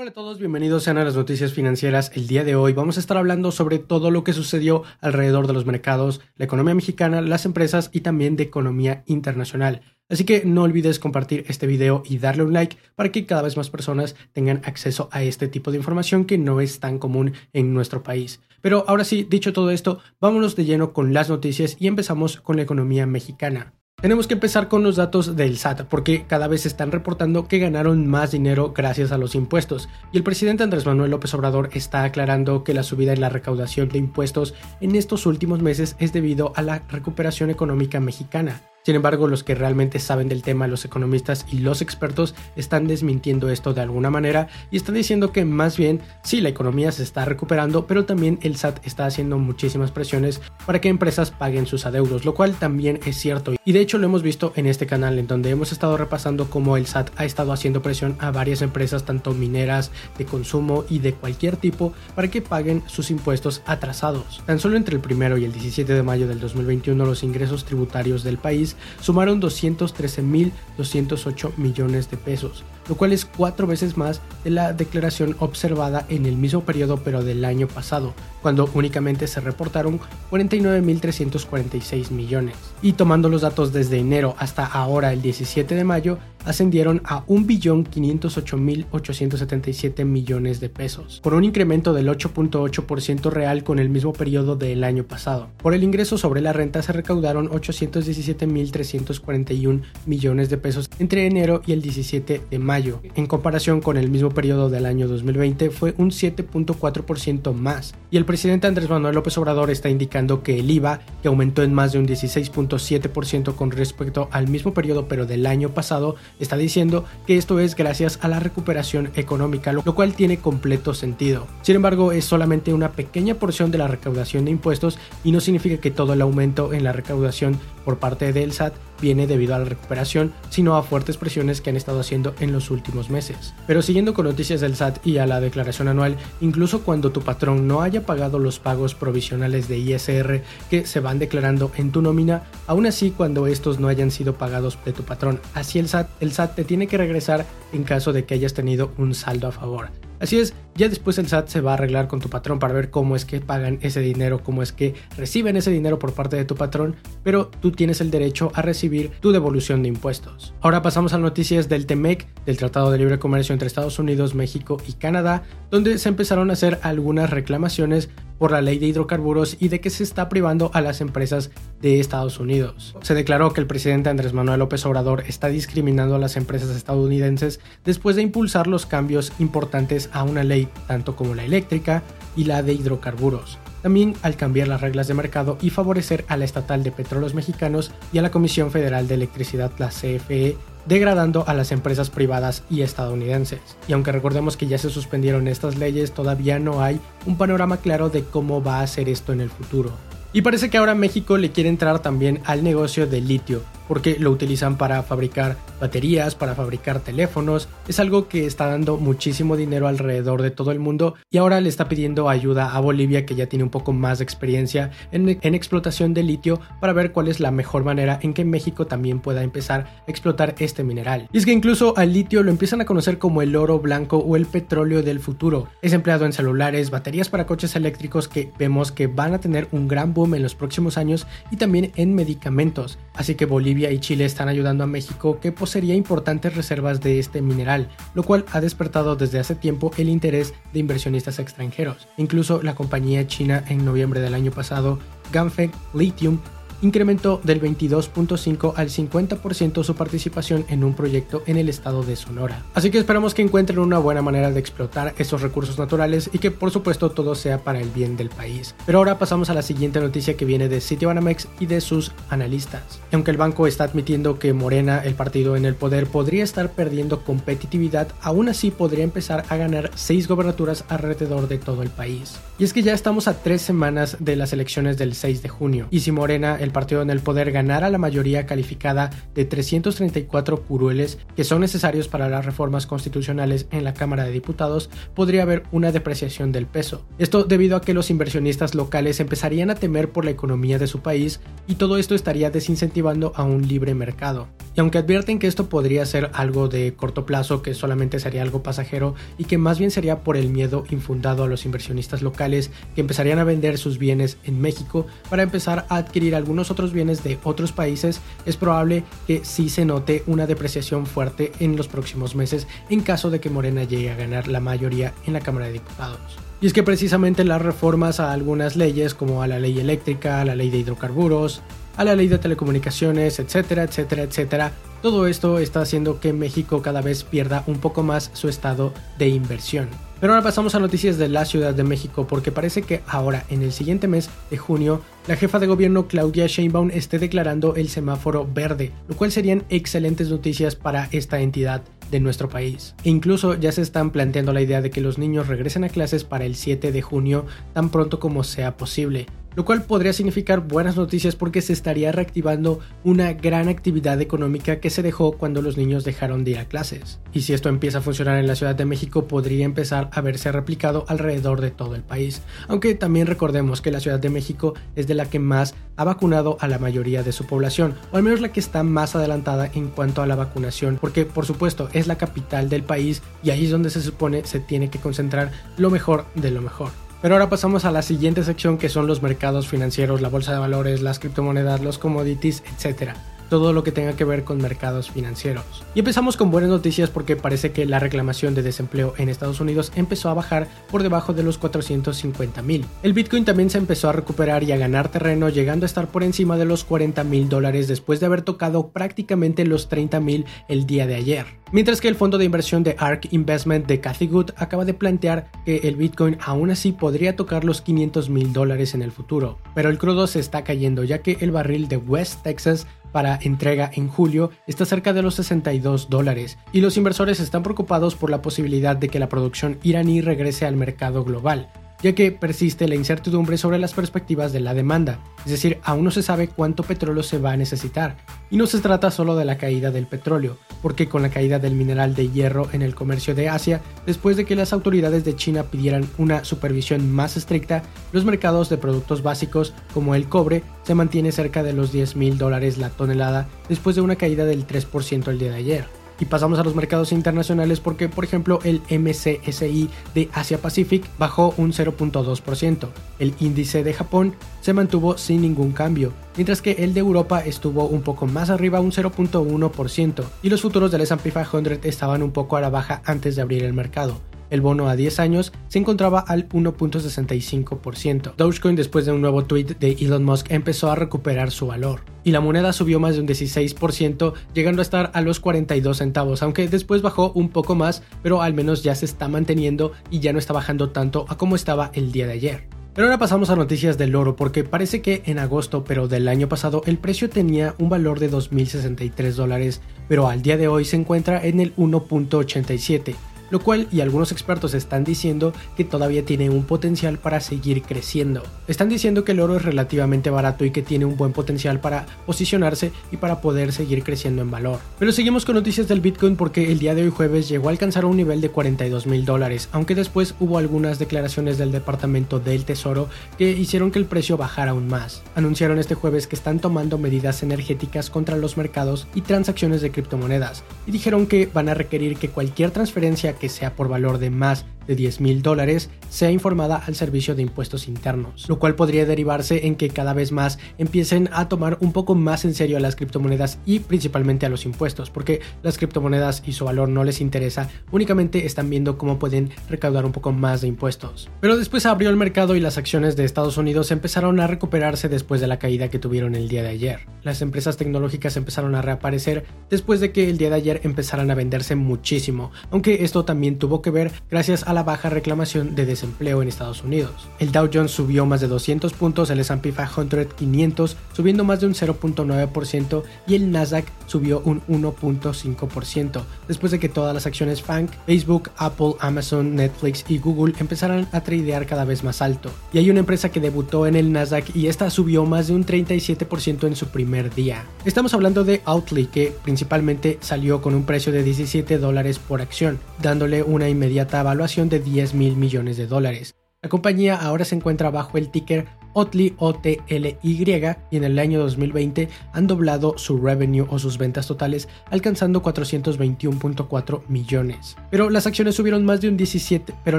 Hola 0.00 0.12
a 0.12 0.14
todos, 0.14 0.38
bienvenidos 0.38 0.84
sean 0.84 0.96
a 0.96 1.04
las 1.04 1.14
noticias 1.14 1.52
financieras. 1.52 2.10
El 2.14 2.26
día 2.26 2.42
de 2.42 2.56
hoy 2.56 2.72
vamos 2.72 2.96
a 2.96 3.00
estar 3.00 3.18
hablando 3.18 3.52
sobre 3.52 3.78
todo 3.78 4.10
lo 4.10 4.24
que 4.24 4.32
sucedió 4.32 4.82
alrededor 5.02 5.46
de 5.46 5.52
los 5.52 5.66
mercados, 5.66 6.22
la 6.36 6.46
economía 6.46 6.74
mexicana, 6.74 7.20
las 7.20 7.44
empresas 7.44 7.90
y 7.92 8.00
también 8.00 8.34
de 8.34 8.44
economía 8.44 9.02
internacional. 9.04 9.82
Así 10.08 10.24
que 10.24 10.42
no 10.46 10.62
olvides 10.62 11.00
compartir 11.00 11.44
este 11.48 11.66
video 11.66 12.02
y 12.06 12.16
darle 12.16 12.44
un 12.44 12.54
like 12.54 12.78
para 12.94 13.12
que 13.12 13.26
cada 13.26 13.42
vez 13.42 13.58
más 13.58 13.68
personas 13.68 14.16
tengan 14.32 14.62
acceso 14.64 15.10
a 15.12 15.22
este 15.22 15.48
tipo 15.48 15.70
de 15.70 15.76
información 15.76 16.24
que 16.24 16.38
no 16.38 16.62
es 16.62 16.80
tan 16.80 16.98
común 16.98 17.34
en 17.52 17.74
nuestro 17.74 18.02
país. 18.02 18.40
Pero 18.62 18.86
ahora 18.88 19.04
sí, 19.04 19.26
dicho 19.28 19.52
todo 19.52 19.70
esto, 19.70 19.98
vámonos 20.18 20.56
de 20.56 20.64
lleno 20.64 20.94
con 20.94 21.12
las 21.12 21.28
noticias 21.28 21.76
y 21.78 21.88
empezamos 21.88 22.40
con 22.40 22.56
la 22.56 22.62
economía 22.62 23.04
mexicana. 23.04 23.74
Tenemos 24.00 24.26
que 24.26 24.32
empezar 24.32 24.68
con 24.68 24.82
los 24.82 24.96
datos 24.96 25.36
del 25.36 25.58
SAT, 25.58 25.82
porque 25.82 26.24
cada 26.26 26.48
vez 26.48 26.64
están 26.64 26.90
reportando 26.90 27.46
que 27.46 27.58
ganaron 27.58 28.06
más 28.06 28.30
dinero 28.30 28.72
gracias 28.74 29.12
a 29.12 29.18
los 29.18 29.34
impuestos. 29.34 29.90
Y 30.10 30.16
el 30.16 30.22
presidente 30.22 30.62
Andrés 30.62 30.86
Manuel 30.86 31.10
López 31.10 31.34
Obrador 31.34 31.68
está 31.74 32.04
aclarando 32.04 32.64
que 32.64 32.72
la 32.72 32.82
subida 32.82 33.12
en 33.12 33.20
la 33.20 33.28
recaudación 33.28 33.90
de 33.90 33.98
impuestos 33.98 34.54
en 34.80 34.96
estos 34.96 35.26
últimos 35.26 35.60
meses 35.60 35.96
es 35.98 36.14
debido 36.14 36.54
a 36.56 36.62
la 36.62 36.78
recuperación 36.88 37.50
económica 37.50 38.00
mexicana. 38.00 38.62
Sin 38.82 38.94
embargo, 38.94 39.28
los 39.28 39.44
que 39.44 39.54
realmente 39.54 39.98
saben 39.98 40.28
del 40.28 40.42
tema, 40.42 40.66
los 40.66 40.84
economistas 40.84 41.44
y 41.50 41.58
los 41.58 41.82
expertos, 41.82 42.34
están 42.56 42.86
desmintiendo 42.86 43.50
esto 43.50 43.74
de 43.74 43.82
alguna 43.82 44.10
manera 44.10 44.48
y 44.70 44.76
están 44.76 44.94
diciendo 44.94 45.32
que 45.32 45.44
más 45.44 45.76
bien 45.76 46.00
sí, 46.22 46.40
la 46.40 46.48
economía 46.48 46.90
se 46.90 47.02
está 47.02 47.24
recuperando, 47.24 47.86
pero 47.86 48.06
también 48.06 48.38
el 48.42 48.56
SAT 48.56 48.86
está 48.86 49.04
haciendo 49.04 49.38
muchísimas 49.38 49.90
presiones 49.90 50.40
para 50.64 50.80
que 50.80 50.88
empresas 50.88 51.30
paguen 51.30 51.66
sus 51.66 51.84
adeudos, 51.84 52.24
lo 52.24 52.34
cual 52.34 52.54
también 52.54 53.00
es 53.04 53.16
cierto. 53.16 53.52
Y 53.64 53.72
de 53.72 53.80
hecho 53.80 53.98
lo 53.98 54.06
hemos 54.06 54.22
visto 54.22 54.52
en 54.56 54.66
este 54.66 54.86
canal, 54.86 55.18
en 55.18 55.26
donde 55.26 55.50
hemos 55.50 55.72
estado 55.72 55.96
repasando 55.96 56.48
cómo 56.48 56.76
el 56.76 56.86
SAT 56.86 57.10
ha 57.16 57.24
estado 57.24 57.52
haciendo 57.52 57.82
presión 57.82 58.16
a 58.18 58.30
varias 58.30 58.62
empresas, 58.62 59.04
tanto 59.04 59.32
mineras, 59.32 59.90
de 60.16 60.24
consumo 60.24 60.84
y 60.88 61.00
de 61.00 61.12
cualquier 61.12 61.56
tipo, 61.56 61.92
para 62.14 62.28
que 62.28 62.40
paguen 62.40 62.82
sus 62.86 63.10
impuestos 63.10 63.62
atrasados. 63.66 64.42
Tan 64.46 64.58
solo 64.58 64.76
entre 64.76 64.96
el 64.96 65.02
primero 65.02 65.36
y 65.36 65.44
el 65.44 65.52
17 65.52 65.92
de 65.92 66.02
mayo 66.02 66.26
del 66.26 66.40
2021 66.40 67.04
los 67.04 67.22
ingresos 67.22 67.64
tributarios 67.64 68.24
del 68.24 68.38
país 68.38 68.69
sumaron 69.00 69.40
213.208 69.40 71.56
millones 71.56 72.10
de 72.10 72.16
pesos, 72.16 72.64
lo 72.88 72.96
cual 72.96 73.12
es 73.12 73.24
cuatro 73.24 73.66
veces 73.66 73.96
más 73.96 74.20
de 74.44 74.50
la 74.50 74.72
declaración 74.72 75.36
observada 75.38 76.06
en 76.08 76.26
el 76.26 76.36
mismo 76.36 76.62
periodo 76.62 76.98
pero 76.98 77.22
del 77.22 77.44
año 77.44 77.68
pasado, 77.68 78.14
cuando 78.42 78.68
únicamente 78.74 79.26
se 79.26 79.40
reportaron 79.40 80.00
49.346 80.30 82.10
millones. 82.10 82.56
Y 82.82 82.94
tomando 82.94 83.28
los 83.28 83.42
datos 83.42 83.72
desde 83.72 83.98
enero 83.98 84.34
hasta 84.38 84.66
ahora 84.66 85.12
el 85.12 85.22
17 85.22 85.74
de 85.74 85.84
mayo, 85.84 86.18
ascendieron 86.44 87.00
a 87.04 87.24
1.508.877 87.26 90.04
millones 90.04 90.60
de 90.60 90.68
pesos, 90.68 91.20
por 91.22 91.34
un 91.34 91.42
incremento 91.44 91.92
del 91.92 92.08
8.8% 92.08 93.30
real 93.30 93.62
con 93.64 93.78
el 93.78 93.88
mismo 93.88 94.12
periodo 94.12 94.56
del 94.56 94.82
año 94.84 95.04
pasado. 95.04 95.48
Por 95.62 95.74
el 95.74 95.84
ingreso 95.84 96.18
sobre 96.18 96.40
la 96.40 96.52
renta 96.52 96.82
se 96.82 96.92
recaudaron 96.92 97.48
817.341 97.48 99.82
millones 100.06 100.50
de 100.50 100.56
pesos 100.56 100.90
entre 100.98 101.26
enero 101.26 101.62
y 101.66 101.72
el 101.72 101.82
17 101.82 102.42
de 102.50 102.58
mayo. 102.58 103.00
En 103.14 103.26
comparación 103.26 103.80
con 103.80 103.96
el 103.96 104.10
mismo 104.10 104.30
periodo 104.30 104.70
del 104.70 104.86
año 104.86 105.06
2020 105.08 105.70
fue 105.70 105.94
un 105.98 106.10
7.4% 106.10 107.54
más. 107.54 107.94
Y 108.10 108.16
el 108.16 108.24
presidente 108.24 108.66
Andrés 108.66 108.90
Manuel 108.90 109.14
López 109.14 109.38
Obrador 109.38 109.70
está 109.70 109.88
indicando 109.88 110.42
que 110.42 110.58
el 110.58 110.70
IVA, 110.70 111.00
que 111.22 111.28
aumentó 111.28 111.62
en 111.62 111.74
más 111.74 111.92
de 111.92 111.98
un 111.98 112.06
16.7% 112.06 113.54
con 113.54 113.70
respecto 113.70 114.28
al 114.32 114.48
mismo 114.48 114.74
periodo 114.74 115.06
pero 115.08 115.26
del 115.26 115.46
año 115.46 115.70
pasado, 115.70 116.16
está 116.38 116.56
diciendo 116.56 117.04
que 117.26 117.36
esto 117.36 117.58
es 117.60 117.74
gracias 117.74 118.18
a 118.22 118.28
la 118.28 118.40
recuperación 118.40 119.10
económica, 119.14 119.72
lo 119.72 119.94
cual 119.94 120.14
tiene 120.14 120.38
completo 120.38 120.94
sentido. 120.94 121.46
Sin 121.62 121.76
embargo, 121.76 122.12
es 122.12 122.24
solamente 122.24 122.72
una 122.72 122.92
pequeña 122.92 123.34
porción 123.34 123.70
de 123.70 123.78
la 123.78 123.88
recaudación 123.88 124.44
de 124.44 124.52
impuestos 124.52 124.98
y 125.24 125.32
no 125.32 125.40
significa 125.40 125.80
que 125.80 125.90
todo 125.90 126.12
el 126.12 126.20
aumento 126.20 126.72
en 126.72 126.84
la 126.84 126.92
recaudación 126.92 127.58
por 127.84 127.98
parte 127.98 128.32
del 128.32 128.52
SAT 128.52 128.74
viene 129.00 129.26
debido 129.26 129.54
a 129.54 129.58
la 129.58 129.64
recuperación, 129.64 130.32
sino 130.50 130.76
a 130.76 130.82
fuertes 130.82 131.16
presiones 131.16 131.60
que 131.60 131.70
han 131.70 131.76
estado 131.76 132.00
haciendo 132.00 132.34
en 132.40 132.52
los 132.52 132.70
últimos 132.70 133.10
meses. 133.10 133.54
Pero 133.66 133.82
siguiendo 133.82 134.14
con 134.14 134.26
noticias 134.26 134.60
del 134.60 134.76
SAT 134.76 135.06
y 135.06 135.18
a 135.18 135.26
la 135.26 135.40
declaración 135.40 135.88
anual, 135.88 136.16
incluso 136.40 136.82
cuando 136.82 137.12
tu 137.12 137.22
patrón 137.22 137.66
no 137.66 137.82
haya 137.82 138.06
pagado 138.06 138.38
los 138.38 138.58
pagos 138.58 138.94
provisionales 138.94 139.68
de 139.68 139.78
ISR 139.78 140.42
que 140.68 140.86
se 140.86 141.00
van 141.00 141.18
declarando 141.18 141.72
en 141.76 141.92
tu 141.92 142.02
nómina, 142.02 142.44
aún 142.66 142.86
así 142.86 143.10
cuando 143.10 143.46
estos 143.46 143.80
no 143.80 143.88
hayan 143.88 144.10
sido 144.10 144.34
pagados 144.34 144.78
de 144.84 144.92
tu 144.92 145.02
patrón, 145.02 145.40
así 145.54 145.78
el 145.78 145.88
SAT, 145.88 146.08
el 146.20 146.32
SAT 146.32 146.54
te 146.54 146.64
tiene 146.64 146.86
que 146.86 146.98
regresar 146.98 147.46
en 147.72 147.84
caso 147.84 148.12
de 148.12 148.24
que 148.24 148.34
hayas 148.34 148.54
tenido 148.54 148.92
un 148.98 149.14
saldo 149.14 149.48
a 149.48 149.52
favor. 149.52 150.09
Así 150.20 150.38
es, 150.38 150.54
ya 150.74 150.88
después 150.88 151.18
el 151.18 151.28
SAT 151.28 151.48
se 151.48 151.60
va 151.62 151.72
a 151.72 151.74
arreglar 151.74 152.06
con 152.06 152.20
tu 152.20 152.28
patrón 152.28 152.58
para 152.58 152.74
ver 152.74 152.90
cómo 152.90 153.16
es 153.16 153.24
que 153.24 153.40
pagan 153.40 153.78
ese 153.80 154.00
dinero, 154.00 154.42
cómo 154.42 154.62
es 154.62 154.72
que 154.72 154.94
reciben 155.16 155.56
ese 155.56 155.70
dinero 155.70 155.98
por 155.98 156.12
parte 156.12 156.36
de 156.36 156.44
tu 156.44 156.54
patrón, 156.54 156.96
pero 157.22 157.50
tú 157.60 157.72
tienes 157.72 158.00
el 158.02 158.10
derecho 158.10 158.52
a 158.54 158.62
recibir 158.62 159.10
tu 159.20 159.32
devolución 159.32 159.82
de 159.82 159.88
impuestos. 159.88 160.52
Ahora 160.60 160.82
pasamos 160.82 161.14
a 161.14 161.18
noticias 161.18 161.68
del 161.70 161.86
TEMEC, 161.86 162.26
del 162.44 162.58
Tratado 162.58 162.90
de 162.90 162.98
Libre 162.98 163.18
Comercio 163.18 163.54
entre 163.54 163.66
Estados 163.66 163.98
Unidos, 163.98 164.34
México 164.34 164.76
y 164.86 164.92
Canadá, 164.92 165.42
donde 165.70 165.96
se 165.98 166.10
empezaron 166.10 166.50
a 166.50 166.52
hacer 166.52 166.78
algunas 166.82 167.30
reclamaciones 167.30 168.10
por 168.40 168.52
la 168.52 168.62
ley 168.62 168.78
de 168.78 168.86
hidrocarburos 168.86 169.58
y 169.60 169.68
de 169.68 169.82
que 169.82 169.90
se 169.90 170.02
está 170.02 170.30
privando 170.30 170.70
a 170.72 170.80
las 170.80 171.02
empresas 171.02 171.50
de 171.82 172.00
Estados 172.00 172.40
Unidos. 172.40 172.96
Se 173.02 173.14
declaró 173.14 173.52
que 173.52 173.60
el 173.60 173.66
presidente 173.66 174.08
Andrés 174.08 174.32
Manuel 174.32 174.60
López 174.60 174.84
Obrador 174.86 175.24
está 175.28 175.48
discriminando 175.48 176.16
a 176.16 176.18
las 176.18 176.38
empresas 176.38 176.74
estadounidenses 176.74 177.60
después 177.84 178.16
de 178.16 178.22
impulsar 178.22 178.66
los 178.66 178.86
cambios 178.86 179.30
importantes 179.38 180.08
a 180.14 180.22
una 180.22 180.42
ley 180.42 180.68
tanto 180.88 181.16
como 181.16 181.34
la 181.34 181.44
eléctrica 181.44 182.02
y 182.34 182.44
la 182.44 182.62
de 182.62 182.72
hidrocarburos. 182.72 183.58
También 183.82 184.14
al 184.22 184.36
cambiar 184.36 184.68
las 184.68 184.80
reglas 184.80 185.06
de 185.08 185.14
mercado 185.14 185.58
y 185.60 185.68
favorecer 185.68 186.24
a 186.28 186.38
la 186.38 186.46
estatal 186.46 186.82
de 186.82 186.92
petróleos 186.92 187.34
mexicanos 187.34 187.92
y 188.10 188.18
a 188.18 188.22
la 188.22 188.30
Comisión 188.30 188.70
Federal 188.70 189.06
de 189.06 189.14
Electricidad, 189.14 189.70
la 189.78 189.88
CFE, 189.88 190.56
degradando 190.86 191.44
a 191.46 191.54
las 191.54 191.72
empresas 191.72 192.10
privadas 192.10 192.62
y 192.70 192.82
estadounidenses. 192.82 193.60
Y 193.88 193.92
aunque 193.92 194.12
recordemos 194.12 194.56
que 194.56 194.66
ya 194.66 194.78
se 194.78 194.90
suspendieron 194.90 195.48
estas 195.48 195.76
leyes, 195.76 196.12
todavía 196.12 196.58
no 196.58 196.82
hay 196.82 197.00
un 197.26 197.36
panorama 197.36 197.78
claro 197.78 198.08
de 198.08 198.24
cómo 198.24 198.62
va 198.62 198.80
a 198.80 198.86
ser 198.86 199.08
esto 199.08 199.32
en 199.32 199.40
el 199.40 199.50
futuro. 199.50 199.92
Y 200.32 200.42
parece 200.42 200.70
que 200.70 200.78
ahora 200.78 200.94
México 200.94 201.38
le 201.38 201.50
quiere 201.50 201.68
entrar 201.68 201.98
también 202.00 202.40
al 202.44 202.62
negocio 202.62 203.06
del 203.06 203.26
litio, 203.26 203.62
porque 203.90 204.18
lo 204.20 204.30
utilizan 204.30 204.78
para 204.78 205.02
fabricar 205.02 205.56
baterías, 205.80 206.36
para 206.36 206.54
fabricar 206.54 207.00
teléfonos. 207.00 207.68
Es 207.88 207.98
algo 207.98 208.28
que 208.28 208.46
está 208.46 208.68
dando 208.68 208.98
muchísimo 208.98 209.56
dinero 209.56 209.88
alrededor 209.88 210.42
de 210.42 210.52
todo 210.52 210.70
el 210.70 210.78
mundo 210.78 211.16
y 211.28 211.38
ahora 211.38 211.60
le 211.60 211.68
está 211.68 211.88
pidiendo 211.88 212.28
ayuda 212.28 212.76
a 212.76 212.78
Bolivia 212.78 213.26
que 213.26 213.34
ya 213.34 213.48
tiene 213.48 213.64
un 213.64 213.70
poco 213.70 213.92
más 213.92 214.18
de 214.18 214.24
experiencia 214.24 214.92
en, 215.10 215.28
explotación 215.56 216.14
de 216.14 216.22
litio 216.22 216.60
para 216.80 216.92
ver 216.92 217.10
cuál 217.10 217.26
es 217.26 217.40
la 217.40 217.50
mejor 217.50 217.82
manera 217.82 218.20
en 218.22 218.32
que 218.32 218.44
México 218.44 218.86
también 218.86 219.18
pueda 219.18 219.42
empezar 219.42 219.80
a 219.80 220.04
explotar 220.06 220.54
este 220.60 220.84
mineral. 220.84 221.28
Y 221.32 221.38
es 221.38 221.44
que 221.44 221.50
incluso 221.50 221.98
al 221.98 222.12
litio 222.12 222.44
lo 222.44 222.52
empiezan 222.52 222.80
a 222.80 222.86
conocer 222.86 223.18
como 223.18 223.42
el 223.42 223.56
oro 223.56 223.80
blanco 223.80 224.18
o 224.18 224.36
el 224.36 224.46
petróleo 224.46 225.02
del 225.02 225.18
futuro. 225.18 225.66
Es 225.82 225.94
empleado 225.94 226.26
en 226.26 226.32
celulares, 226.32 226.90
baterías 226.90 227.28
para 227.28 227.44
coches 227.44 227.74
eléctricos 227.74 228.28
que 228.28 228.52
vemos 228.56 228.92
que 228.92 229.08
van 229.08 229.34
a 229.34 229.40
tener 229.40 229.66
un 229.72 229.88
gran 229.88 230.14
boom 230.14 230.36
en 230.36 230.44
los 230.44 230.54
próximos 230.54 230.96
años 230.96 231.26
y 231.50 231.56
también 231.56 231.90
en 231.96 232.14
medicamentos. 232.14 232.96
Así 233.14 233.34
que 233.34 233.46
Bolivia 233.46 233.79
y 233.88 234.00
Chile 234.00 234.24
están 234.24 234.48
ayudando 234.48 234.84
a 234.84 234.86
México 234.86 235.38
que 235.40 235.52
poseería 235.52 235.94
importantes 235.94 236.54
reservas 236.54 237.00
de 237.00 237.18
este 237.18 237.40
mineral, 237.40 237.88
lo 238.14 238.22
cual 238.22 238.44
ha 238.52 238.60
despertado 238.60 239.16
desde 239.16 239.38
hace 239.38 239.54
tiempo 239.54 239.92
el 239.96 240.08
interés 240.08 240.52
de 240.72 240.80
inversionistas 240.80 241.38
extranjeros. 241.38 242.08
Incluso 242.16 242.62
la 242.62 242.74
compañía 242.74 243.26
china 243.26 243.64
en 243.68 243.84
noviembre 243.84 244.20
del 244.20 244.34
año 244.34 244.50
pasado, 244.50 244.98
Ganfeng 245.32 245.72
Lithium, 245.94 246.40
incrementó 246.82 247.40
del 247.44 247.60
22.5 247.60 248.74
al 248.76 248.88
50% 248.88 249.84
su 249.84 249.94
participación 249.94 250.64
en 250.68 250.84
un 250.84 250.94
proyecto 250.94 251.42
en 251.46 251.56
el 251.56 251.68
estado 251.68 252.02
de 252.02 252.16
Sonora. 252.16 252.64
Así 252.74 252.90
que 252.90 252.98
esperamos 252.98 253.34
que 253.34 253.42
encuentren 253.42 253.78
una 253.78 253.98
buena 253.98 254.22
manera 254.22 254.50
de 254.50 254.60
explotar 254.60 255.14
esos 255.18 255.42
recursos 255.42 255.78
naturales 255.78 256.30
y 256.32 256.38
que 256.38 256.50
por 256.50 256.70
supuesto 256.70 257.10
todo 257.10 257.34
sea 257.34 257.58
para 257.58 257.80
el 257.80 257.90
bien 257.90 258.16
del 258.16 258.30
país. 258.30 258.74
Pero 258.86 258.98
ahora 258.98 259.18
pasamos 259.18 259.50
a 259.50 259.54
la 259.54 259.62
siguiente 259.62 260.00
noticia 260.00 260.36
que 260.36 260.44
viene 260.44 260.68
de 260.68 260.80
Citibanamex 260.80 261.48
y 261.58 261.66
de 261.66 261.80
sus 261.80 262.12
analistas. 262.28 263.00
Aunque 263.12 263.30
el 263.30 263.36
banco 263.36 263.66
está 263.66 263.84
admitiendo 263.84 264.38
que 264.38 264.52
Morena, 264.52 265.02
el 265.04 265.14
partido 265.14 265.56
en 265.56 265.64
el 265.64 265.74
poder, 265.74 266.06
podría 266.06 266.44
estar 266.44 266.72
perdiendo 266.72 267.24
competitividad, 267.24 268.08
aún 268.22 268.48
así 268.48 268.70
podría 268.70 269.04
empezar 269.04 269.44
a 269.48 269.56
ganar 269.56 269.90
seis 269.94 270.28
gobernaturas 270.28 270.84
alrededor 270.88 271.48
de 271.48 271.58
todo 271.58 271.82
el 271.82 271.90
país. 271.90 272.38
Y 272.58 272.64
es 272.64 272.72
que 272.72 272.82
ya 272.82 272.92
estamos 272.92 273.28
a 273.28 273.42
tres 273.42 273.62
semanas 273.62 274.16
de 274.20 274.36
las 274.36 274.52
elecciones 274.52 274.98
del 274.98 275.14
6 275.14 275.42
de 275.42 275.48
junio, 275.48 275.86
y 275.90 276.00
si 276.00 276.12
Morena, 276.12 276.56
el 276.60 276.69
partido 276.72 277.02
en 277.02 277.10
el 277.10 277.20
poder 277.20 277.52
ganara 277.52 277.90
la 277.90 277.98
mayoría 277.98 278.46
calificada 278.46 279.10
de 279.34 279.44
334 279.44 280.62
curueles 280.62 281.18
que 281.36 281.44
son 281.44 281.60
necesarios 281.60 282.08
para 282.08 282.28
las 282.28 282.44
reformas 282.44 282.86
constitucionales 282.86 283.66
en 283.70 283.84
la 283.84 283.94
Cámara 283.94 284.24
de 284.24 284.32
Diputados, 284.32 284.90
podría 285.14 285.42
haber 285.42 285.62
una 285.72 285.92
depreciación 285.92 286.52
del 286.52 286.66
peso. 286.66 287.04
Esto 287.18 287.44
debido 287.44 287.76
a 287.76 287.80
que 287.80 287.94
los 287.94 288.10
inversionistas 288.10 288.74
locales 288.74 289.20
empezarían 289.20 289.70
a 289.70 289.74
temer 289.74 290.10
por 290.10 290.24
la 290.24 290.30
economía 290.30 290.78
de 290.78 290.86
su 290.86 291.00
país 291.00 291.40
y 291.66 291.74
todo 291.76 291.98
esto 291.98 292.14
estaría 292.14 292.50
desincentivando 292.50 293.32
a 293.34 293.44
un 293.44 293.66
libre 293.66 293.94
mercado. 293.94 294.48
Y 294.76 294.80
aunque 294.80 294.98
advierten 294.98 295.38
que 295.38 295.46
esto 295.46 295.68
podría 295.68 296.06
ser 296.06 296.30
algo 296.32 296.68
de 296.68 296.94
corto 296.94 297.26
plazo, 297.26 297.62
que 297.62 297.74
solamente 297.74 298.20
sería 298.20 298.42
algo 298.42 298.62
pasajero 298.62 299.14
y 299.36 299.44
que 299.44 299.58
más 299.58 299.78
bien 299.78 299.90
sería 299.90 300.20
por 300.20 300.36
el 300.36 300.48
miedo 300.48 300.84
infundado 300.90 301.44
a 301.44 301.48
los 301.48 301.64
inversionistas 301.64 302.22
locales 302.22 302.70
que 302.94 303.00
empezarían 303.00 303.38
a 303.38 303.44
vender 303.44 303.78
sus 303.78 303.98
bienes 303.98 304.38
en 304.44 304.60
México 304.60 305.06
para 305.28 305.42
empezar 305.42 305.86
a 305.88 305.96
adquirir 305.96 306.34
algunos 306.34 306.59
otros 306.68 306.92
bienes 306.92 307.22
de 307.22 307.38
otros 307.44 307.70
países, 307.70 308.20
es 308.44 308.56
probable 308.56 309.04
que 309.28 309.44
sí 309.44 309.68
se 309.68 309.84
note 309.84 310.24
una 310.26 310.48
depreciación 310.48 311.06
fuerte 311.06 311.52
en 311.60 311.76
los 311.76 311.86
próximos 311.86 312.34
meses 312.34 312.66
en 312.88 313.02
caso 313.02 313.30
de 313.30 313.38
que 313.38 313.50
Morena 313.50 313.84
llegue 313.84 314.10
a 314.10 314.16
ganar 314.16 314.48
la 314.48 314.58
mayoría 314.58 315.14
en 315.26 315.34
la 315.34 315.40
Cámara 315.40 315.66
de 315.66 315.74
Diputados. 315.74 316.18
Y 316.60 316.66
es 316.66 316.72
que 316.72 316.82
precisamente 316.82 317.44
las 317.44 317.62
reformas 317.62 318.18
a 318.18 318.32
algunas 318.32 318.74
leyes, 318.74 319.14
como 319.14 319.42
a 319.42 319.46
la 319.46 319.60
ley 319.60 319.78
eléctrica, 319.78 320.40
a 320.40 320.44
la 320.44 320.56
ley 320.56 320.70
de 320.70 320.78
hidrocarburos, 320.78 321.62
a 321.96 322.04
la 322.04 322.16
ley 322.16 322.28
de 322.28 322.38
telecomunicaciones, 322.38 323.38
etcétera, 323.38 323.84
etcétera, 323.84 324.22
etcétera, 324.22 324.72
todo 325.02 325.26
esto 325.26 325.58
está 325.58 325.80
haciendo 325.80 326.20
que 326.20 326.32
México 326.32 326.82
cada 326.82 327.00
vez 327.00 327.24
pierda 327.24 327.64
un 327.66 327.78
poco 327.78 328.02
más 328.02 328.30
su 328.34 328.48
estado 328.48 328.92
de 329.18 329.28
inversión. 329.28 329.88
Pero 330.20 330.34
ahora 330.34 330.44
pasamos 330.44 330.74
a 330.74 330.80
noticias 330.80 331.16
de 331.16 331.30
la 331.30 331.46
Ciudad 331.46 331.74
de 331.74 331.82
México 331.82 332.26
porque 332.28 332.52
parece 332.52 332.82
que 332.82 333.00
ahora, 333.06 333.44
en 333.48 333.62
el 333.62 333.72
siguiente 333.72 334.06
mes 334.06 334.28
de 334.50 334.58
junio, 334.58 335.00
la 335.26 335.36
jefa 335.36 335.58
de 335.58 335.66
gobierno 335.66 336.08
Claudia 336.08 336.46
Sheinbaum 336.46 336.90
esté 336.90 337.18
declarando 337.18 337.74
el 337.74 337.88
semáforo 337.88 338.46
verde, 338.46 338.92
lo 339.08 339.16
cual 339.16 339.32
serían 339.32 339.64
excelentes 339.70 340.28
noticias 340.28 340.76
para 340.76 341.08
esta 341.10 341.40
entidad 341.40 341.80
de 342.10 342.20
nuestro 342.20 342.50
país. 342.50 342.94
E 343.02 343.08
incluso 343.08 343.54
ya 343.54 343.72
se 343.72 343.80
están 343.80 344.10
planteando 344.10 344.52
la 344.52 344.60
idea 344.60 344.82
de 344.82 344.90
que 344.90 345.00
los 345.00 345.16
niños 345.16 345.48
regresen 345.48 345.84
a 345.84 345.88
clases 345.88 346.24
para 346.24 346.44
el 346.44 346.54
7 346.54 346.92
de 346.92 347.02
junio 347.02 347.46
tan 347.72 347.88
pronto 347.88 348.20
como 348.20 348.44
sea 348.44 348.76
posible 348.76 349.26
lo 349.54 349.64
cual 349.64 349.82
podría 349.82 350.12
significar 350.12 350.60
buenas 350.60 350.96
noticias 350.96 351.36
porque 351.36 351.62
se 351.62 351.72
estaría 351.72 352.12
reactivando 352.12 352.80
una 353.04 353.32
gran 353.32 353.68
actividad 353.68 354.20
económica 354.20 354.80
que 354.80 354.90
se 354.90 355.02
dejó 355.02 355.32
cuando 355.32 355.62
los 355.62 355.76
niños 355.76 356.04
dejaron 356.04 356.44
de 356.44 356.52
ir 356.52 356.58
a 356.58 356.64
clases. 356.66 357.20
Y 357.32 357.42
si 357.42 357.52
esto 357.52 357.68
empieza 357.68 357.98
a 357.98 358.02
funcionar 358.02 358.38
en 358.38 358.46
la 358.46 358.54
Ciudad 358.54 358.74
de 358.74 358.84
México, 358.84 359.26
podría 359.26 359.64
empezar 359.64 360.10
a 360.12 360.20
verse 360.20 360.52
replicado 360.52 361.04
alrededor 361.08 361.60
de 361.60 361.70
todo 361.70 361.94
el 361.94 362.02
país. 362.02 362.42
Aunque 362.68 362.94
también 362.94 363.26
recordemos 363.26 363.80
que 363.80 363.90
la 363.90 364.00
Ciudad 364.00 364.20
de 364.20 364.30
México 364.30 364.74
es 364.96 365.06
de 365.06 365.14
la 365.14 365.26
que 365.26 365.38
más 365.38 365.74
ha 365.96 366.04
vacunado 366.04 366.56
a 366.60 366.68
la 366.68 366.78
mayoría 366.78 367.22
de 367.22 367.32
su 367.32 367.46
población, 367.46 367.94
o 368.12 368.16
al 368.16 368.22
menos 368.22 368.40
la 368.40 368.52
que 368.52 368.60
está 368.60 368.82
más 368.82 369.14
adelantada 369.14 369.70
en 369.74 369.88
cuanto 369.88 370.22
a 370.22 370.26
la 370.26 370.36
vacunación, 370.36 370.98
porque 371.00 371.24
por 371.26 371.46
supuesto 371.46 371.88
es 371.92 372.06
la 372.06 372.16
capital 372.16 372.68
del 372.68 372.82
país 372.82 373.22
y 373.42 373.50
ahí 373.50 373.64
es 373.64 373.70
donde 373.70 373.90
se 373.90 374.00
supone 374.00 374.44
se 374.44 374.60
tiene 374.60 374.90
que 374.90 374.98
concentrar 374.98 375.50
lo 375.76 375.90
mejor 375.90 376.26
de 376.34 376.50
lo 376.50 376.62
mejor. 376.62 377.09
Pero 377.22 377.34
ahora 377.34 377.50
pasamos 377.50 377.84
a 377.84 377.90
la 377.90 378.02
siguiente 378.02 378.44
sección 378.44 378.78
que 378.78 378.88
son 378.88 379.06
los 379.06 379.22
mercados 379.22 379.68
financieros, 379.68 380.20
la 380.20 380.28
bolsa 380.28 380.52
de 380.52 380.58
valores, 380.58 381.02
las 381.02 381.18
criptomonedas, 381.18 381.80
los 381.80 381.98
commodities, 381.98 382.62
etc 382.78 383.14
todo 383.50 383.74
lo 383.74 383.84
que 383.84 383.92
tenga 383.92 384.14
que 384.14 384.24
ver 384.24 384.44
con 384.44 384.56
mercados 384.56 385.10
financieros. 385.10 385.84
Y 385.94 385.98
empezamos 385.98 386.38
con 386.38 386.50
buenas 386.50 386.70
noticias 386.70 387.10
porque 387.10 387.36
parece 387.36 387.72
que 387.72 387.84
la 387.84 387.98
reclamación 387.98 388.54
de 388.54 388.62
desempleo 388.62 389.12
en 389.18 389.28
Estados 389.28 389.60
Unidos 389.60 389.92
empezó 389.96 390.30
a 390.30 390.34
bajar 390.34 390.68
por 390.90 391.02
debajo 391.02 391.34
de 391.34 391.42
los 391.42 391.58
450 391.58 392.62
mil. 392.62 392.86
El 393.02 393.12
Bitcoin 393.12 393.44
también 393.44 393.68
se 393.68 393.76
empezó 393.76 394.08
a 394.08 394.12
recuperar 394.12 394.62
y 394.62 394.72
a 394.72 394.78
ganar 394.78 395.10
terreno 395.10 395.50
llegando 395.50 395.84
a 395.84 395.88
estar 395.88 396.06
por 396.06 396.22
encima 396.22 396.56
de 396.56 396.64
los 396.64 396.84
40 396.84 397.22
mil 397.24 397.50
dólares 397.50 397.88
después 397.88 398.20
de 398.20 398.26
haber 398.26 398.42
tocado 398.42 398.88
prácticamente 398.88 399.66
los 399.66 399.88
30 399.88 400.20
mil 400.20 400.46
el 400.68 400.86
día 400.86 401.06
de 401.06 401.16
ayer. 401.16 401.60
Mientras 401.72 402.00
que 402.00 402.08
el 402.08 402.16
fondo 402.16 402.36
de 402.36 402.44
inversión 402.44 402.82
de 402.82 402.96
ARK 402.98 403.32
Investment 403.32 403.86
de 403.86 404.00
Cathy 404.00 404.26
Good 404.26 404.50
acaba 404.56 404.84
de 404.84 404.94
plantear 404.94 405.52
que 405.64 405.76
el 405.84 405.94
Bitcoin 405.94 406.36
aún 406.40 406.70
así 406.70 406.90
podría 406.90 407.36
tocar 407.36 407.64
los 407.64 407.80
500 407.80 408.28
mil 408.28 408.52
dólares 408.52 408.94
en 408.94 409.02
el 409.02 409.12
futuro. 409.12 409.58
Pero 409.74 409.88
el 409.88 409.98
crudo 409.98 410.26
se 410.26 410.40
está 410.40 410.64
cayendo 410.64 411.04
ya 411.04 411.18
que 411.18 411.36
el 411.40 411.52
barril 411.52 411.86
de 411.86 411.96
West 411.96 412.42
Texas 412.42 412.88
para 413.12 413.38
entrega 413.42 413.90
en 413.94 414.08
julio 414.08 414.50
está 414.66 414.84
cerca 414.84 415.12
de 415.12 415.22
los 415.22 415.34
62 415.34 416.10
dólares 416.10 416.58
y 416.72 416.80
los 416.80 416.96
inversores 416.96 417.40
están 417.40 417.62
preocupados 417.62 418.14
por 418.16 418.30
la 418.30 418.42
posibilidad 418.42 418.96
de 418.96 419.08
que 419.08 419.18
la 419.18 419.28
producción 419.28 419.78
iraní 419.82 420.20
regrese 420.20 420.66
al 420.66 420.76
mercado 420.76 421.24
global 421.24 421.68
ya 422.02 422.14
que 422.14 422.32
persiste 422.32 422.88
la 422.88 422.94
incertidumbre 422.94 423.58
sobre 423.58 423.78
las 423.78 423.94
perspectivas 423.94 424.52
de 424.52 424.60
la 424.60 424.74
demanda, 424.74 425.18
es 425.44 425.52
decir, 425.52 425.78
aún 425.82 426.04
no 426.04 426.10
se 426.10 426.22
sabe 426.22 426.48
cuánto 426.48 426.82
petróleo 426.82 427.22
se 427.22 427.38
va 427.38 427.52
a 427.52 427.56
necesitar. 427.56 428.16
Y 428.50 428.56
no 428.56 428.66
se 428.66 428.80
trata 428.80 429.10
solo 429.10 429.36
de 429.36 429.44
la 429.44 429.58
caída 429.58 429.90
del 429.90 430.06
petróleo, 430.06 430.58
porque 430.82 431.08
con 431.08 431.22
la 431.22 431.30
caída 431.30 431.58
del 431.58 431.74
mineral 431.74 432.14
de 432.14 432.28
hierro 432.28 432.68
en 432.72 432.82
el 432.82 432.94
comercio 432.94 433.34
de 433.34 433.48
Asia, 433.48 433.80
después 434.06 434.36
de 434.36 434.44
que 434.44 434.56
las 434.56 434.72
autoridades 434.72 435.24
de 435.24 435.36
China 435.36 435.64
pidieran 435.64 436.08
una 436.18 436.44
supervisión 436.44 437.12
más 437.12 437.36
estricta, 437.36 437.82
los 438.12 438.24
mercados 438.24 438.68
de 438.68 438.78
productos 438.78 439.22
básicos 439.22 439.74
como 439.94 440.14
el 440.14 440.28
cobre 440.28 440.62
se 440.82 440.94
mantiene 440.94 441.32
cerca 441.32 441.62
de 441.62 441.72
los 441.72 441.92
10 441.92 442.16
mil 442.16 442.38
dólares 442.38 442.78
la 442.78 442.90
tonelada 442.90 443.48
después 443.68 443.96
de 443.96 444.02
una 444.02 444.16
caída 444.16 444.44
del 444.44 444.66
3% 444.66 445.28
el 445.28 445.38
día 445.38 445.50
de 445.50 445.56
ayer. 445.56 445.99
Y 446.20 446.26
pasamos 446.26 446.58
a 446.58 446.64
los 446.64 446.76
mercados 446.76 447.12
internacionales 447.12 447.80
porque, 447.80 448.08
por 448.08 448.24
ejemplo, 448.24 448.60
el 448.62 448.82
MCSI 448.90 449.88
de 450.14 450.28
Asia 450.32 450.58
Pacific 450.58 451.04
bajó 451.18 451.54
un 451.56 451.72
0.2%. 451.72 452.88
El 453.18 453.34
índice 453.40 453.82
de 453.82 453.94
Japón 453.94 454.34
se 454.60 454.74
mantuvo 454.74 455.16
sin 455.16 455.40
ningún 455.40 455.72
cambio, 455.72 456.12
mientras 456.36 456.60
que 456.60 456.72
el 456.72 456.92
de 456.92 457.00
Europa 457.00 457.40
estuvo 457.40 457.86
un 457.86 458.02
poco 458.02 458.26
más 458.26 458.50
arriba, 458.50 458.80
un 458.80 458.92
0.1%, 458.92 460.24
y 460.42 460.50
los 460.50 460.60
futuros 460.60 460.90
del 460.90 461.00
S&P 461.00 461.32
500 461.32 461.78
estaban 461.84 462.22
un 462.22 462.32
poco 462.32 462.56
a 462.56 462.60
la 462.60 462.68
baja 462.68 463.00
antes 463.06 463.36
de 463.36 463.42
abrir 463.42 463.64
el 463.64 463.72
mercado. 463.72 464.20
El 464.50 464.60
bono 464.60 464.88
a 464.88 464.96
10 464.96 465.20
años 465.20 465.52
se 465.68 465.78
encontraba 465.78 466.20
al 466.20 466.48
1.65%. 466.48 468.34
Dogecoin 468.36 468.76
después 468.76 469.06
de 469.06 469.12
un 469.12 469.20
nuevo 469.20 469.44
tweet 469.44 469.76
de 469.78 469.92
Elon 469.92 470.24
Musk 470.24 470.50
empezó 470.50 470.90
a 470.90 470.96
recuperar 470.96 471.50
su 471.50 471.68
valor 471.68 472.00
y 472.24 472.32
la 472.32 472.40
moneda 472.40 472.72
subió 472.72 473.00
más 473.00 473.14
de 473.14 473.20
un 473.22 473.28
16%, 473.28 474.34
llegando 474.52 474.80
a 474.80 474.82
estar 474.82 475.10
a 475.14 475.20
los 475.20 475.40
42 475.40 475.98
centavos, 475.98 476.42
aunque 476.42 476.68
después 476.68 477.02
bajó 477.02 477.32
un 477.32 477.48
poco 477.48 477.74
más, 477.74 478.02
pero 478.22 478.42
al 478.42 478.54
menos 478.54 478.82
ya 478.82 478.94
se 478.94 479.06
está 479.06 479.28
manteniendo 479.28 479.92
y 480.10 480.20
ya 480.20 480.32
no 480.32 480.38
está 480.38 480.52
bajando 480.52 480.90
tanto 480.90 481.24
a 481.28 481.36
como 481.36 481.56
estaba 481.56 481.90
el 481.94 482.12
día 482.12 482.26
de 482.26 482.32
ayer. 482.34 482.80
Pero 482.92 483.06
ahora 483.06 483.18
pasamos 483.18 483.50
a 483.50 483.56
noticias 483.56 483.98
del 483.98 484.16
oro, 484.16 484.34
porque 484.34 484.64
parece 484.64 485.00
que 485.00 485.22
en 485.26 485.38
agosto, 485.38 485.84
pero 485.84 486.08
del 486.08 486.26
año 486.26 486.48
pasado, 486.48 486.82
el 486.86 486.98
precio 486.98 487.30
tenía 487.30 487.74
un 487.78 487.88
valor 487.88 488.18
de 488.18 488.30
2.063 488.30 489.32
dólares, 489.34 489.80
pero 490.08 490.28
al 490.28 490.42
día 490.42 490.56
de 490.56 490.66
hoy 490.66 490.84
se 490.84 490.96
encuentra 490.96 491.42
en 491.46 491.60
el 491.60 491.74
1.87 491.76 493.14
lo 493.50 493.60
cual 493.60 493.88
y 493.92 494.00
algunos 494.00 494.32
expertos 494.32 494.74
están 494.74 495.04
diciendo 495.04 495.52
que 495.76 495.84
todavía 495.84 496.24
tiene 496.24 496.50
un 496.50 496.64
potencial 496.64 497.18
para 497.18 497.40
seguir 497.40 497.82
creciendo. 497.82 498.42
Están 498.68 498.88
diciendo 498.88 499.24
que 499.24 499.32
el 499.32 499.40
oro 499.40 499.56
es 499.56 499.62
relativamente 499.62 500.30
barato 500.30 500.64
y 500.64 500.70
que 500.70 500.82
tiene 500.82 501.04
un 501.04 501.16
buen 501.16 501.32
potencial 501.32 501.80
para 501.80 502.06
posicionarse 502.26 502.92
y 503.10 503.16
para 503.16 503.40
poder 503.40 503.72
seguir 503.72 504.02
creciendo 504.02 504.42
en 504.42 504.50
valor. 504.50 504.80
Pero 504.98 505.12
seguimos 505.12 505.44
con 505.44 505.56
noticias 505.56 505.88
del 505.88 506.00
Bitcoin 506.00 506.36
porque 506.36 506.70
el 506.70 506.78
día 506.78 506.94
de 506.94 507.02
hoy 507.02 507.10
jueves 507.10 507.48
llegó 507.48 507.68
a 507.68 507.72
alcanzar 507.72 508.04
un 508.04 508.16
nivel 508.16 508.40
de 508.40 508.50
42 508.50 509.06
mil 509.06 509.24
dólares, 509.24 509.68
aunque 509.72 509.94
después 509.94 510.34
hubo 510.40 510.58
algunas 510.58 510.98
declaraciones 510.98 511.58
del 511.58 511.72
Departamento 511.72 512.40
del 512.40 512.64
Tesoro 512.64 513.08
que 513.38 513.50
hicieron 513.50 513.90
que 513.90 513.98
el 513.98 514.04
precio 514.04 514.36
bajara 514.36 514.72
aún 514.72 514.88
más. 514.88 515.22
Anunciaron 515.34 515.78
este 515.78 515.94
jueves 515.94 516.26
que 516.26 516.36
están 516.36 516.60
tomando 516.60 516.98
medidas 516.98 517.42
energéticas 517.42 518.10
contra 518.10 518.36
los 518.36 518.56
mercados 518.56 519.06
y 519.14 519.22
transacciones 519.22 519.80
de 519.80 519.90
criptomonedas 519.90 520.62
y 520.86 520.92
dijeron 520.92 521.26
que 521.26 521.46
van 521.52 521.68
a 521.68 521.74
requerir 521.74 522.16
que 522.16 522.28
cualquier 522.28 522.70
transferencia 522.70 523.34
que 523.40 523.48
sea 523.48 523.74
por 523.74 523.88
valor 523.88 524.18
de 524.18 524.30
más 524.30 524.64
de 524.86 524.96
10 524.96 525.20
mil 525.20 525.42
dólares 525.42 525.90
sea 526.08 526.30
informada 526.30 526.76
al 526.76 526.94
servicio 526.94 527.34
de 527.34 527.42
impuestos 527.42 527.88
internos, 527.88 528.48
lo 528.48 528.58
cual 528.58 528.74
podría 528.74 529.06
derivarse 529.06 529.66
en 529.66 529.76
que 529.76 529.90
cada 529.90 530.12
vez 530.12 530.32
más 530.32 530.58
empiecen 530.78 531.28
a 531.32 531.48
tomar 531.48 531.78
un 531.80 531.92
poco 531.92 532.14
más 532.14 532.44
en 532.44 532.54
serio 532.54 532.76
a 532.76 532.80
las 532.80 532.96
criptomonedas 532.96 533.58
y 533.64 533.80
principalmente 533.80 534.46
a 534.46 534.48
los 534.48 534.64
impuestos, 534.64 535.10
porque 535.10 535.40
las 535.62 535.78
criptomonedas 535.78 536.42
y 536.46 536.52
su 536.52 536.64
valor 536.64 536.88
no 536.88 537.04
les 537.04 537.20
interesa, 537.20 537.68
únicamente 537.90 538.46
están 538.46 538.70
viendo 538.70 538.98
cómo 538.98 539.18
pueden 539.18 539.50
recaudar 539.68 540.04
un 540.04 540.12
poco 540.12 540.32
más 540.32 540.60
de 540.60 540.68
impuestos. 540.68 541.28
Pero 541.40 541.56
después 541.56 541.86
abrió 541.86 542.10
el 542.10 542.16
mercado 542.16 542.56
y 542.56 542.60
las 542.60 542.78
acciones 542.78 543.16
de 543.16 543.24
Estados 543.24 543.56
Unidos 543.56 543.90
empezaron 543.90 544.40
a 544.40 544.46
recuperarse 544.46 545.08
después 545.08 545.40
de 545.40 545.46
la 545.46 545.58
caída 545.58 545.88
que 545.88 545.98
tuvieron 545.98 546.34
el 546.34 546.48
día 546.48 546.62
de 546.62 546.68
ayer. 546.70 547.00
Las 547.22 547.42
empresas 547.42 547.76
tecnológicas 547.76 548.36
empezaron 548.36 548.74
a 548.74 548.82
reaparecer 548.82 549.44
después 549.68 550.00
de 550.00 550.12
que 550.12 550.28
el 550.28 550.38
día 550.38 550.50
de 550.50 550.56
ayer 550.56 550.80
empezaran 550.84 551.30
a 551.30 551.34
venderse 551.34 551.76
muchísimo, 551.76 552.50
aunque 552.70 553.04
esto 553.04 553.24
también 553.24 553.58
tuvo 553.58 553.82
que 553.82 553.90
ver 553.90 554.12
gracias 554.30 554.64
a 554.66 554.72
la 554.72 554.79
baja 554.82 555.10
reclamación 555.10 555.74
de 555.74 555.86
desempleo 555.86 556.42
en 556.42 556.48
Estados 556.48 556.82
Unidos. 556.82 557.28
El 557.38 557.52
Dow 557.52 557.68
Jones 557.72 557.90
subió 557.90 558.26
más 558.26 558.40
de 558.40 558.48
200 558.48 558.92
puntos, 558.92 559.30
el 559.30 559.40
S&P 559.40 559.72
500 559.72 560.34
500 560.36 560.96
subiendo 561.12 561.44
más 561.44 561.60
de 561.60 561.66
un 561.66 561.74
0.9% 561.74 563.02
y 563.26 563.34
el 563.34 563.50
Nasdaq 563.50 563.86
subió 564.06 564.40
un 564.44 564.62
1.5% 564.66 566.22
después 566.48 566.72
de 566.72 566.78
que 566.78 566.88
todas 566.88 567.14
las 567.14 567.26
acciones 567.26 567.62
FANG, 567.62 567.88
Facebook, 568.06 568.50
Apple, 568.56 568.94
Amazon, 569.00 569.54
Netflix 569.54 570.04
y 570.08 570.18
Google 570.18 570.54
empezaran 570.58 571.08
a 571.12 571.20
tradear 571.22 571.66
cada 571.66 571.84
vez 571.84 572.04
más 572.04 572.22
alto. 572.22 572.50
Y 572.72 572.78
hay 572.78 572.90
una 572.90 573.00
empresa 573.00 573.30
que 573.30 573.40
debutó 573.40 573.86
en 573.86 573.96
el 573.96 574.12
Nasdaq 574.12 574.54
y 574.54 574.66
esta 574.66 574.90
subió 574.90 575.24
más 575.24 575.48
de 575.48 575.54
un 575.54 575.64
37% 575.64 576.66
en 576.66 576.76
su 576.76 576.88
primer 576.88 577.34
día. 577.34 577.64
Estamos 577.84 578.14
hablando 578.14 578.44
de 578.44 578.62
Outly 578.64 579.06
que 579.06 579.34
principalmente 579.42 580.18
salió 580.20 580.60
con 580.60 580.74
un 580.74 580.84
precio 580.84 581.12
de 581.12 581.22
17 581.22 581.78
dólares 581.78 582.18
por 582.18 582.40
acción, 582.40 582.78
dándole 583.00 583.42
una 583.42 583.68
inmediata 583.68 584.20
evaluación 584.20 584.59
de 584.68 584.80
10 584.80 585.14
mil 585.14 585.36
millones 585.36 585.76
de 585.76 585.86
dólares. 585.86 586.36
La 586.62 586.68
compañía 586.68 587.16
ahora 587.16 587.44
se 587.44 587.54
encuentra 587.54 587.90
bajo 587.90 588.18
el 588.18 588.30
ticker 588.30 588.66
Otly 588.92 589.34
OTLY 589.38 590.18
y 590.22 590.96
en 590.96 591.04
el 591.04 591.18
año 591.18 591.40
2020 591.40 592.08
han 592.32 592.46
doblado 592.46 592.94
su 592.96 593.18
revenue 593.18 593.66
o 593.68 593.78
sus 593.78 593.98
ventas 593.98 594.26
totales 594.26 594.68
alcanzando 594.90 595.42
421.4 595.42 597.02
millones. 597.08 597.76
Pero 597.90 598.10
las 598.10 598.26
acciones 598.26 598.54
subieron 598.54 598.84
más 598.84 599.00
de 599.00 599.08
un 599.08 599.16
17, 599.16 599.74
pero 599.84 599.98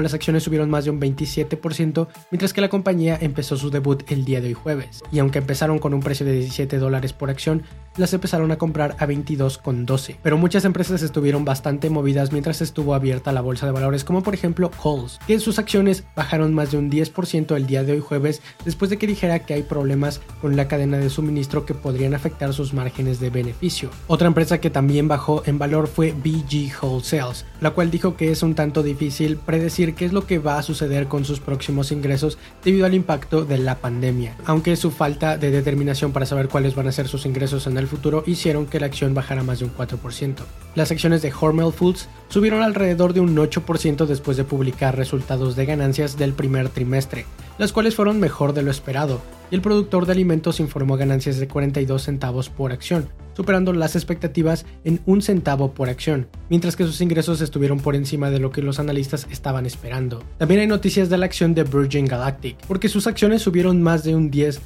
las 0.00 0.14
acciones 0.14 0.42
subieron 0.42 0.70
más 0.70 0.84
de 0.84 0.90
un 0.90 1.00
27% 1.00 2.08
mientras 2.30 2.52
que 2.52 2.60
la 2.60 2.68
compañía 2.68 3.18
empezó 3.20 3.56
su 3.56 3.70
debut 3.70 4.02
el 4.10 4.24
día 4.24 4.40
de 4.40 4.48
hoy 4.48 4.54
jueves. 4.54 5.02
Y 5.10 5.18
aunque 5.18 5.38
empezaron 5.38 5.78
con 5.78 5.94
un 5.94 6.00
precio 6.00 6.26
de 6.26 6.32
17 6.32 6.78
dólares 6.78 7.12
por 7.12 7.30
acción, 7.30 7.62
las 7.96 8.12
empezaron 8.14 8.50
a 8.52 8.56
comprar 8.56 8.96
a 8.98 9.06
22,12. 9.06 10.16
Pero 10.22 10.38
muchas 10.38 10.64
empresas 10.64 11.02
estuvieron 11.02 11.44
bastante 11.44 11.90
movidas 11.90 12.32
mientras 12.32 12.62
estuvo 12.62 12.94
abierta 12.94 13.32
la 13.32 13.40
bolsa 13.40 13.66
de 13.66 13.72
valores, 13.72 14.04
como 14.04 14.22
por 14.22 14.34
ejemplo 14.34 14.70
Coles, 14.70 15.18
que 15.26 15.38
sus 15.38 15.58
acciones 15.58 16.04
bajaron 16.16 16.54
más 16.54 16.70
de 16.70 16.78
un 16.78 16.90
10% 16.90 17.56
el 17.56 17.66
día 17.66 17.84
de 17.84 17.92
hoy 17.92 18.00
jueves 18.00 18.40
después 18.64 18.81
de 18.90 18.98
que 18.98 19.06
dijera 19.06 19.40
que 19.40 19.54
hay 19.54 19.62
problemas 19.62 20.20
con 20.40 20.56
la 20.56 20.68
cadena 20.68 20.98
de 20.98 21.10
suministro 21.10 21.64
que 21.64 21.74
podrían 21.74 22.14
afectar 22.14 22.52
sus 22.52 22.74
márgenes 22.74 23.20
de 23.20 23.30
beneficio. 23.30 23.90
Otra 24.06 24.28
empresa 24.28 24.60
que 24.60 24.70
también 24.70 25.08
bajó 25.08 25.42
en 25.46 25.58
valor 25.58 25.88
fue 25.88 26.12
BG 26.12 26.72
Wholesales, 26.80 27.44
la 27.60 27.70
cual 27.70 27.90
dijo 27.90 28.16
que 28.16 28.30
es 28.30 28.42
un 28.42 28.54
tanto 28.54 28.82
difícil 28.82 29.36
predecir 29.36 29.94
qué 29.94 30.04
es 30.04 30.12
lo 30.12 30.26
que 30.26 30.38
va 30.38 30.58
a 30.58 30.62
suceder 30.62 31.08
con 31.08 31.24
sus 31.24 31.40
próximos 31.40 31.92
ingresos 31.92 32.38
debido 32.64 32.86
al 32.86 32.94
impacto 32.94 33.44
de 33.44 33.58
la 33.58 33.76
pandemia, 33.76 34.36
aunque 34.44 34.76
su 34.76 34.90
falta 34.90 35.36
de 35.36 35.50
determinación 35.50 36.12
para 36.12 36.26
saber 36.26 36.48
cuáles 36.48 36.74
van 36.74 36.88
a 36.88 36.92
ser 36.92 37.08
sus 37.08 37.26
ingresos 37.26 37.66
en 37.66 37.76
el 37.76 37.86
futuro 37.86 38.24
hicieron 38.26 38.66
que 38.66 38.80
la 38.80 38.86
acción 38.86 39.14
bajara 39.14 39.42
más 39.42 39.58
de 39.58 39.66
un 39.66 39.74
4%. 39.74 40.36
Las 40.74 40.90
acciones 40.90 41.22
de 41.22 41.32
Hormel 41.38 41.72
Foods 41.72 42.08
subieron 42.28 42.62
alrededor 42.62 43.12
de 43.12 43.20
un 43.20 43.36
8% 43.36 44.06
después 44.06 44.36
de 44.36 44.44
publicar 44.44 44.96
resultados 44.96 45.56
de 45.56 45.66
ganancias 45.66 46.16
del 46.16 46.32
primer 46.32 46.68
trimestre, 46.68 47.26
las 47.58 47.72
cuales 47.72 47.94
fueron 47.94 48.20
mejor 48.20 48.52
de 48.52 48.62
lo 48.62 48.70
esperado, 48.70 49.20
y 49.50 49.54
el 49.54 49.60
productor 49.60 50.06
de 50.06 50.12
alimentos 50.12 50.60
informó 50.60 50.96
ganancias 50.96 51.38
de 51.38 51.48
42 51.48 52.02
centavos 52.02 52.48
por 52.48 52.72
acción, 52.72 53.08
superando 53.34 53.72
las 53.72 53.96
expectativas 53.96 54.64
en 54.84 55.00
un 55.06 55.22
centavo 55.22 55.72
por 55.74 55.88
acción, 55.88 56.28
mientras 56.48 56.76
que 56.76 56.84
sus 56.84 57.00
ingresos 57.00 57.40
estuvieron 57.40 57.80
por 57.80 57.94
encima 57.94 58.30
de 58.30 58.38
lo 58.38 58.50
que 58.50 58.62
los 58.62 58.78
analistas 58.78 59.26
estaban 59.30 59.66
esperando. 59.66 60.22
También 60.38 60.60
hay 60.60 60.66
noticias 60.66 61.10
de 61.10 61.18
la 61.18 61.26
acción 61.26 61.54
de 61.54 61.64
Virgin 61.64 62.06
Galactic, 62.06 62.56
porque 62.66 62.88
sus 62.88 63.06
acciones 63.06 63.42
subieron 63.42 63.82
más 63.82 64.04
de 64.04 64.14
un 64.14 64.30
10 64.30 64.60